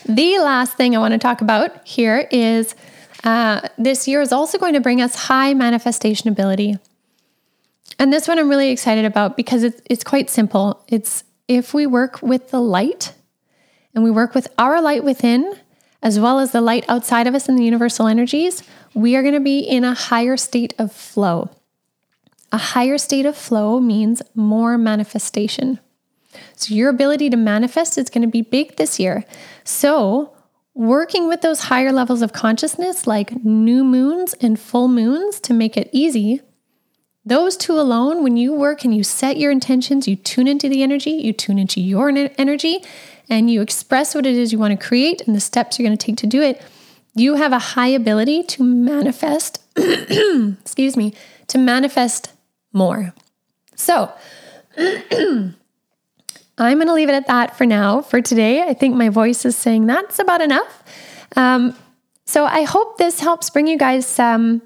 the 0.06 0.40
last 0.40 0.74
thing 0.74 0.94
I 0.94 1.00
want 1.00 1.14
to 1.14 1.20
talk 1.20 1.40
about 1.40 1.88
here 1.88 2.28
is 2.30 2.76
uh, 3.24 3.62
this 3.78 4.10
year 4.10 4.22
is 4.22 4.34
also 4.34 4.58
going 4.58 4.74
to 4.74 4.82
bring 4.82 5.02
us 5.02 5.16
high 5.16 5.54
manifestation 5.54 6.28
ability. 6.28 6.78
And 7.98 8.12
this 8.12 8.28
one 8.28 8.40
I'm 8.40 8.50
really 8.50 8.72
excited 8.72 9.06
about 9.06 9.38
because 9.38 9.64
it's, 9.64 9.82
it's 9.90 10.04
quite 10.04 10.30
simple. 10.30 10.84
It's 10.90 11.24
if 11.48 11.74
we 11.74 11.88
work 11.88 12.22
with 12.22 12.52
the 12.52 12.60
light 12.60 13.14
and 14.00 14.06
we 14.06 14.12
work 14.12 14.34
with 14.34 14.48
our 14.58 14.82
light 14.82 15.04
within, 15.04 15.60
as 16.02 16.22
well 16.22 16.40
as 16.40 16.54
the 16.54 16.62
light 16.62 16.86
outside 16.88 17.28
of 17.28 17.36
us 17.36 17.50
in 17.50 17.58
the 17.58 17.66
universal 17.66 18.08
energies, 18.08 18.64
we 18.94 19.14
are 19.18 19.22
going 19.22 19.34
to 19.34 19.42
be 19.42 19.60
in 19.60 19.84
a 19.84 19.94
higher 19.94 20.38
state 20.38 20.74
of 20.80 20.94
flow. 20.94 21.50
A 22.50 22.58
higher 22.58 22.98
state 22.98 23.26
of 23.26 23.36
flow 23.36 23.82
means 23.82 24.22
more 24.34 24.78
manifestation. 24.78 25.82
So, 26.56 26.74
your 26.74 26.88
ability 26.88 27.30
to 27.32 27.36
manifest 27.36 27.98
is 27.98 28.10
going 28.10 28.22
to 28.22 28.30
be 28.30 28.42
big 28.42 28.78
this 28.78 29.02
year. 29.02 29.26
So, 29.66 30.34
working 30.74 31.28
with 31.28 31.42
those 31.42 31.64
higher 31.64 31.92
levels 31.92 32.22
of 32.22 32.32
consciousness, 32.32 33.06
like 33.06 33.44
new 33.44 33.84
moons 33.84 34.34
and 34.36 34.58
full 34.58 34.88
moons, 34.88 35.42
to 35.42 35.54
make 35.54 35.76
it 35.76 35.90
easy, 35.92 36.40
those 37.26 37.58
two 37.58 37.78
alone, 37.78 38.24
when 38.24 38.38
you 38.38 38.54
work 38.54 38.86
and 38.86 38.96
you 38.96 39.04
set 39.04 39.36
your 39.36 39.52
intentions, 39.52 40.08
you 40.08 40.16
tune 40.16 40.48
into 40.48 40.70
the 40.70 40.84
energy, 40.84 41.12
you 41.12 41.34
tune 41.34 41.60
into 41.60 41.82
your 41.82 42.10
energy, 42.38 42.82
and 43.30 43.50
you 43.50 43.62
express 43.62 44.16
what 44.16 44.26
it 44.26 44.36
is 44.36 44.52
you 44.52 44.60
want 44.60 44.80
to 44.80 44.88
create 44.88 45.22
and 45.28 45.36
the 45.36 45.40
steps 45.40 45.78
you're 45.78 45.88
going 45.88 45.98
to 45.98 46.06
take 46.06 46.18
to 46.18 46.28
do 46.28 46.42
it, 46.42 46.62
you 47.16 47.36
have 47.36 47.52
a 47.52 47.60
high 47.60 47.88
ability 47.88 48.44
to 48.44 48.64
manifest, 48.64 49.62
excuse 49.76 50.98
me, 50.98 51.14
to 51.48 51.58
manifest 51.58 52.32
more. 52.74 53.14
So, 53.76 54.12
I'm 54.78 55.56
going 56.58 56.88
to 56.88 56.94
leave 56.94 57.10
it 57.10 57.16
at 57.16 57.28
that 57.28 57.58
for 57.58 57.66
now 57.66 58.02
for 58.02 58.22
today. 58.22 58.64
I 58.64 58.74
think 58.74 58.96
my 58.96 59.10
voice 59.10 59.46
is 59.46 59.56
saying 59.56 59.86
that's 59.86 60.20
about 60.20 60.42
enough. 60.42 60.84
Um, 61.36 61.76
so, 62.26 62.46
I 62.46 62.64
hope 62.64 62.98
this 62.98 63.20
helps 63.20 63.50
bring 63.50 63.68
you 63.68 63.78
guys 63.78 64.06
some 64.06 64.62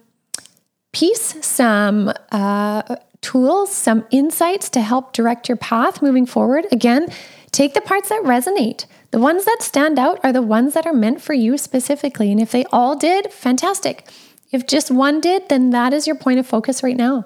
peace, 0.92 1.36
some 1.46 2.12
uh, 2.32 2.96
tools, 3.22 3.72
some 3.72 4.06
insights 4.12 4.70
to 4.70 4.82
help 4.82 5.14
direct 5.14 5.50
your 5.50 5.58
path 5.58 6.02
moving 6.02 6.26
forward. 6.26 6.66
Again, 6.72 7.08
take 7.54 7.74
the 7.74 7.82
parts 7.82 8.10
that 8.10 8.24
resonate. 8.24 8.86
The 9.12 9.20
ones 9.20 9.46
that 9.46 9.62
stand 9.62 9.98
out 9.98 10.20
are 10.24 10.34
the 10.34 10.42
ones 10.42 10.74
that 10.74 10.86
are 10.86 10.94
meant 10.94 11.22
for 11.22 11.34
you 11.34 11.58
specifically. 11.58 12.32
And 12.32 12.42
if 12.42 12.52
they 12.52 12.66
all 12.66 12.96
did, 12.96 13.32
fantastic. 13.32 14.10
If 14.52 14.68
just 14.68 14.92
one 14.92 15.22
did, 15.22 15.48
then 15.50 15.70
that 15.70 15.94
is 15.94 16.06
your 16.06 16.16
point 16.16 16.40
of 16.40 16.48
focus 16.48 16.84
right 16.84 16.98
now. 16.98 17.26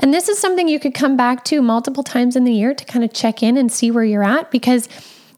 And 0.00 0.12
this 0.12 0.28
is 0.28 0.38
something 0.38 0.68
you 0.68 0.80
could 0.80 0.94
come 0.94 1.16
back 1.16 1.44
to 1.44 1.62
multiple 1.62 2.02
times 2.02 2.34
in 2.34 2.44
the 2.44 2.52
year 2.52 2.74
to 2.74 2.84
kind 2.84 3.04
of 3.04 3.12
check 3.12 3.42
in 3.42 3.56
and 3.56 3.70
see 3.70 3.90
where 3.90 4.04
you're 4.04 4.24
at 4.24 4.50
because 4.50 4.88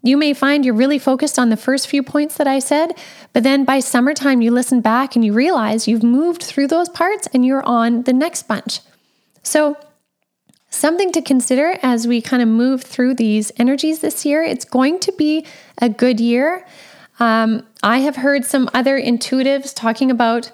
you 0.03 0.17
may 0.17 0.35
find 0.35 0.65
you're 0.65 0.75
really 0.75 0.99
focused 0.99 1.39
on 1.39 1.49
the 1.49 1.57
first 1.57 1.89
few 1.89 2.03
points 2.03 2.37
that 2.37 2.47
I 2.47 2.59
said, 2.59 2.93
but 3.33 3.43
then 3.43 3.65
by 3.65 3.81
summertime, 3.81 4.43
you 4.43 4.51
listen 4.51 4.83
back 4.83 5.17
and 5.17 5.25
you 5.25 5.33
realize 5.33 5.89
you've 5.89 6.03
moved 6.03 6.43
through 6.43 6.69
those 6.69 6.91
parts 6.91 7.27
and 7.33 7.45
you're 7.45 7.63
on 7.63 8.03
the 8.03 8.13
next 8.13 8.47
bunch. 8.47 8.81
So, 9.43 9.79
something 10.75 11.13
to 11.13 11.23
consider 11.23 11.79
as 11.83 12.07
we 12.07 12.21
kind 12.21 12.43
of 12.43 12.49
move 12.49 12.83
through 12.83 13.15
these 13.15 13.53
energies 13.57 14.01
this 14.01 14.25
year. 14.25 14.43
It's 14.43 14.65
going 14.65 15.01
to 15.01 15.13
be 15.13 15.47
a 15.79 15.89
good 15.89 16.21
year. 16.21 16.67
Um, 17.21 17.67
I 17.83 17.99
have 17.99 18.17
heard 18.17 18.45
some 18.45 18.69
other 18.75 19.01
intuitives 19.01 19.75
talking 19.75 20.11
about 20.11 20.51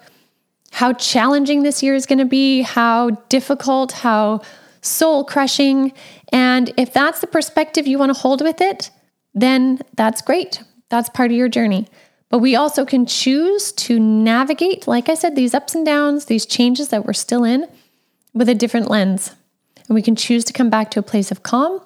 how 0.73 0.93
challenging 0.93 1.63
this 1.63 1.83
year 1.83 1.95
is 1.95 2.07
going 2.07 2.19
to 2.19 2.25
be, 2.25 2.63
how 2.63 3.11
difficult, 3.29 3.93
how 3.93 4.43
soul 4.83 5.25
crushing. 5.25 5.93
And 6.33 6.73
if 6.77 6.93
that's 6.93 7.21
the 7.21 7.27
perspective 7.27 7.87
you 7.87 7.99
want 7.99 8.15
to 8.15 8.21
hold 8.21 8.43
with 8.43 8.61
it, 8.61 8.91
then 9.35 9.81
that's 9.97 10.23
great. 10.23 10.63
That's 10.89 11.09
part 11.09 11.31
of 11.31 11.37
your 11.37 11.49
journey. 11.49 11.89
But 12.29 12.39
we 12.39 12.55
also 12.55 12.85
can 12.85 13.07
choose 13.07 13.73
to 13.73 13.99
navigate, 13.99 14.87
like 14.87 15.09
I 15.09 15.15
said, 15.15 15.35
these 15.35 15.55
ups 15.55 15.75
and 15.75 15.85
downs, 15.85 16.27
these 16.27 16.47
changes 16.47 16.89
that 16.89 17.05
we're 17.05 17.13
still 17.13 17.45
in 17.45 17.67
with 18.33 18.49
a 18.49 18.55
different 18.55 18.89
lens. 18.89 19.35
And 19.91 19.97
we 19.97 20.03
can 20.03 20.15
choose 20.15 20.45
to 20.45 20.53
come 20.53 20.71
back 20.71 20.93
to 20.93 21.01
a 21.01 21.03
place 21.03 21.33
of 21.33 21.43
calm. 21.43 21.81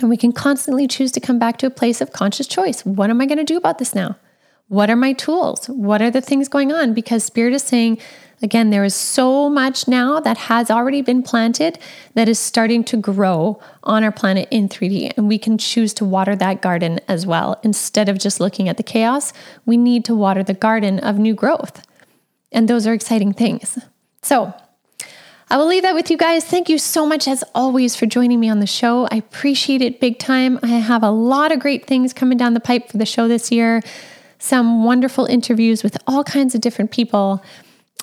And 0.00 0.08
we 0.08 0.16
can 0.16 0.30
constantly 0.30 0.86
choose 0.86 1.10
to 1.10 1.20
come 1.20 1.40
back 1.40 1.58
to 1.58 1.66
a 1.66 1.70
place 1.70 2.00
of 2.00 2.12
conscious 2.12 2.46
choice. 2.46 2.86
What 2.86 3.10
am 3.10 3.20
I 3.20 3.26
going 3.26 3.38
to 3.38 3.44
do 3.44 3.56
about 3.56 3.78
this 3.78 3.96
now? 3.96 4.16
What 4.68 4.90
are 4.90 4.96
my 4.96 5.12
tools? 5.12 5.66
What 5.66 6.00
are 6.00 6.10
the 6.10 6.20
things 6.20 6.48
going 6.48 6.72
on? 6.72 6.94
Because 6.94 7.24
Spirit 7.24 7.52
is 7.52 7.64
saying, 7.64 7.98
again, 8.42 8.70
there 8.70 8.84
is 8.84 8.94
so 8.94 9.50
much 9.50 9.88
now 9.88 10.20
that 10.20 10.36
has 10.36 10.70
already 10.70 11.02
been 11.02 11.20
planted 11.20 11.80
that 12.14 12.28
is 12.28 12.38
starting 12.38 12.84
to 12.84 12.96
grow 12.96 13.60
on 13.82 14.04
our 14.04 14.12
planet 14.12 14.46
in 14.52 14.68
3D. 14.68 15.14
And 15.16 15.26
we 15.26 15.38
can 15.38 15.58
choose 15.58 15.92
to 15.94 16.04
water 16.04 16.36
that 16.36 16.62
garden 16.62 17.00
as 17.08 17.26
well. 17.26 17.58
Instead 17.64 18.08
of 18.08 18.20
just 18.20 18.38
looking 18.38 18.68
at 18.68 18.76
the 18.76 18.84
chaos, 18.84 19.32
we 19.64 19.76
need 19.76 20.04
to 20.04 20.14
water 20.14 20.44
the 20.44 20.54
garden 20.54 21.00
of 21.00 21.18
new 21.18 21.34
growth. 21.34 21.84
And 22.52 22.68
those 22.68 22.86
are 22.86 22.94
exciting 22.94 23.32
things. 23.32 23.80
So, 24.22 24.54
I 25.48 25.58
will 25.58 25.66
leave 25.66 25.82
that 25.82 25.94
with 25.94 26.10
you 26.10 26.16
guys. 26.16 26.44
Thank 26.44 26.68
you 26.68 26.76
so 26.76 27.06
much, 27.06 27.28
as 27.28 27.44
always, 27.54 27.94
for 27.94 28.06
joining 28.06 28.40
me 28.40 28.48
on 28.48 28.58
the 28.58 28.66
show. 28.66 29.06
I 29.12 29.16
appreciate 29.16 29.80
it 29.80 30.00
big 30.00 30.18
time. 30.18 30.58
I 30.62 30.66
have 30.66 31.04
a 31.04 31.10
lot 31.10 31.52
of 31.52 31.60
great 31.60 31.86
things 31.86 32.12
coming 32.12 32.36
down 32.36 32.54
the 32.54 32.60
pipe 32.60 32.90
for 32.90 32.96
the 32.96 33.06
show 33.06 33.28
this 33.28 33.52
year 33.52 33.82
some 34.38 34.84
wonderful 34.84 35.24
interviews 35.26 35.82
with 35.82 35.96
all 36.06 36.24
kinds 36.24 36.54
of 36.54 36.60
different 36.60 36.90
people, 36.90 37.42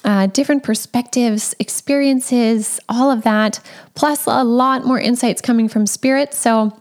uh, 0.03 0.27
different 0.27 0.63
perspectives, 0.63 1.55
experiences, 1.59 2.79
all 2.89 3.11
of 3.11 3.23
that, 3.23 3.59
plus 3.95 4.25
a 4.25 4.43
lot 4.43 4.85
more 4.85 4.99
insights 4.99 5.41
coming 5.41 5.69
from 5.69 5.85
spirit. 5.87 6.33
So 6.33 6.77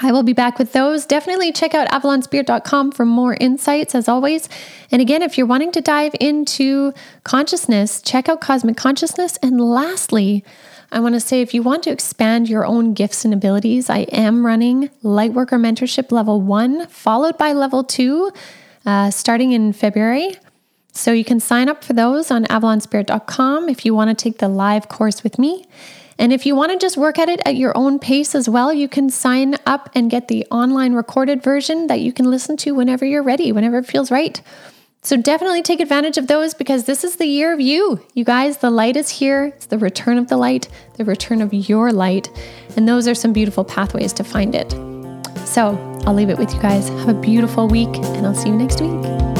I 0.00 0.12
will 0.12 0.22
be 0.22 0.32
back 0.32 0.58
with 0.58 0.72
those. 0.72 1.06
Definitely 1.06 1.52
check 1.52 1.74
out 1.74 1.88
avalonspirit.com 1.88 2.92
for 2.92 3.04
more 3.04 3.36
insights 3.40 3.94
as 3.94 4.08
always. 4.08 4.48
And 4.90 5.02
again, 5.02 5.22
if 5.22 5.36
you're 5.36 5.46
wanting 5.46 5.72
to 5.72 5.80
dive 5.80 6.14
into 6.20 6.92
consciousness, 7.24 8.00
check 8.02 8.28
out 8.28 8.40
Cosmic 8.40 8.76
Consciousness. 8.76 9.38
And 9.42 9.60
lastly, 9.60 10.44
I 10.92 11.00
want 11.00 11.14
to 11.14 11.20
say 11.20 11.42
if 11.42 11.52
you 11.52 11.62
want 11.62 11.82
to 11.84 11.90
expand 11.90 12.48
your 12.48 12.64
own 12.64 12.94
gifts 12.94 13.24
and 13.24 13.34
abilities, 13.34 13.90
I 13.90 14.00
am 14.12 14.46
running 14.46 14.88
Lightworker 15.02 15.58
Mentorship 15.58 16.12
Level 16.12 16.40
1, 16.40 16.86
followed 16.86 17.36
by 17.36 17.52
Level 17.52 17.84
2, 17.84 18.30
uh, 18.86 19.10
starting 19.10 19.52
in 19.52 19.72
February. 19.72 20.36
So 20.98 21.12
you 21.12 21.24
can 21.24 21.38
sign 21.38 21.68
up 21.68 21.84
for 21.84 21.92
those 21.92 22.28
on 22.28 22.44
avalonspirit.com 22.46 23.68
if 23.68 23.84
you 23.84 23.94
want 23.94 24.10
to 24.10 24.20
take 24.20 24.38
the 24.38 24.48
live 24.48 24.88
course 24.88 25.22
with 25.22 25.38
me. 25.38 25.64
And 26.18 26.32
if 26.32 26.44
you 26.44 26.56
want 26.56 26.72
to 26.72 26.78
just 26.78 26.96
work 26.96 27.20
at 27.20 27.28
it 27.28 27.40
at 27.46 27.54
your 27.54 27.72
own 27.76 28.00
pace 28.00 28.34
as 28.34 28.48
well, 28.48 28.72
you 28.72 28.88
can 28.88 29.08
sign 29.08 29.54
up 29.64 29.90
and 29.94 30.10
get 30.10 30.26
the 30.26 30.44
online 30.50 30.94
recorded 30.94 31.40
version 31.40 31.86
that 31.86 32.00
you 32.00 32.12
can 32.12 32.28
listen 32.28 32.56
to 32.56 32.72
whenever 32.72 33.04
you're 33.04 33.22
ready, 33.22 33.52
whenever 33.52 33.78
it 33.78 33.86
feels 33.86 34.10
right. 34.10 34.42
So 35.02 35.16
definitely 35.16 35.62
take 35.62 35.78
advantage 35.78 36.18
of 36.18 36.26
those 36.26 36.52
because 36.52 36.86
this 36.86 37.04
is 37.04 37.14
the 37.14 37.26
year 37.26 37.52
of 37.52 37.60
you. 37.60 38.04
You 38.14 38.24
guys, 38.24 38.58
the 38.58 38.68
light 38.68 38.96
is 38.96 39.08
here. 39.08 39.52
It's 39.54 39.66
the 39.66 39.78
return 39.78 40.18
of 40.18 40.26
the 40.26 40.36
light, 40.36 40.68
the 40.96 41.04
return 41.04 41.40
of 41.40 41.54
your 41.54 41.92
light. 41.92 42.28
And 42.76 42.88
those 42.88 43.06
are 43.06 43.14
some 43.14 43.32
beautiful 43.32 43.62
pathways 43.64 44.12
to 44.14 44.24
find 44.24 44.52
it. 44.56 44.72
So 45.46 45.78
I'll 46.08 46.14
leave 46.14 46.28
it 46.28 46.38
with 46.38 46.52
you 46.52 46.60
guys. 46.60 46.88
Have 46.88 47.08
a 47.08 47.14
beautiful 47.14 47.68
week, 47.68 47.94
and 47.94 48.26
I'll 48.26 48.34
see 48.34 48.48
you 48.48 48.56
next 48.56 48.80
week. 48.80 49.37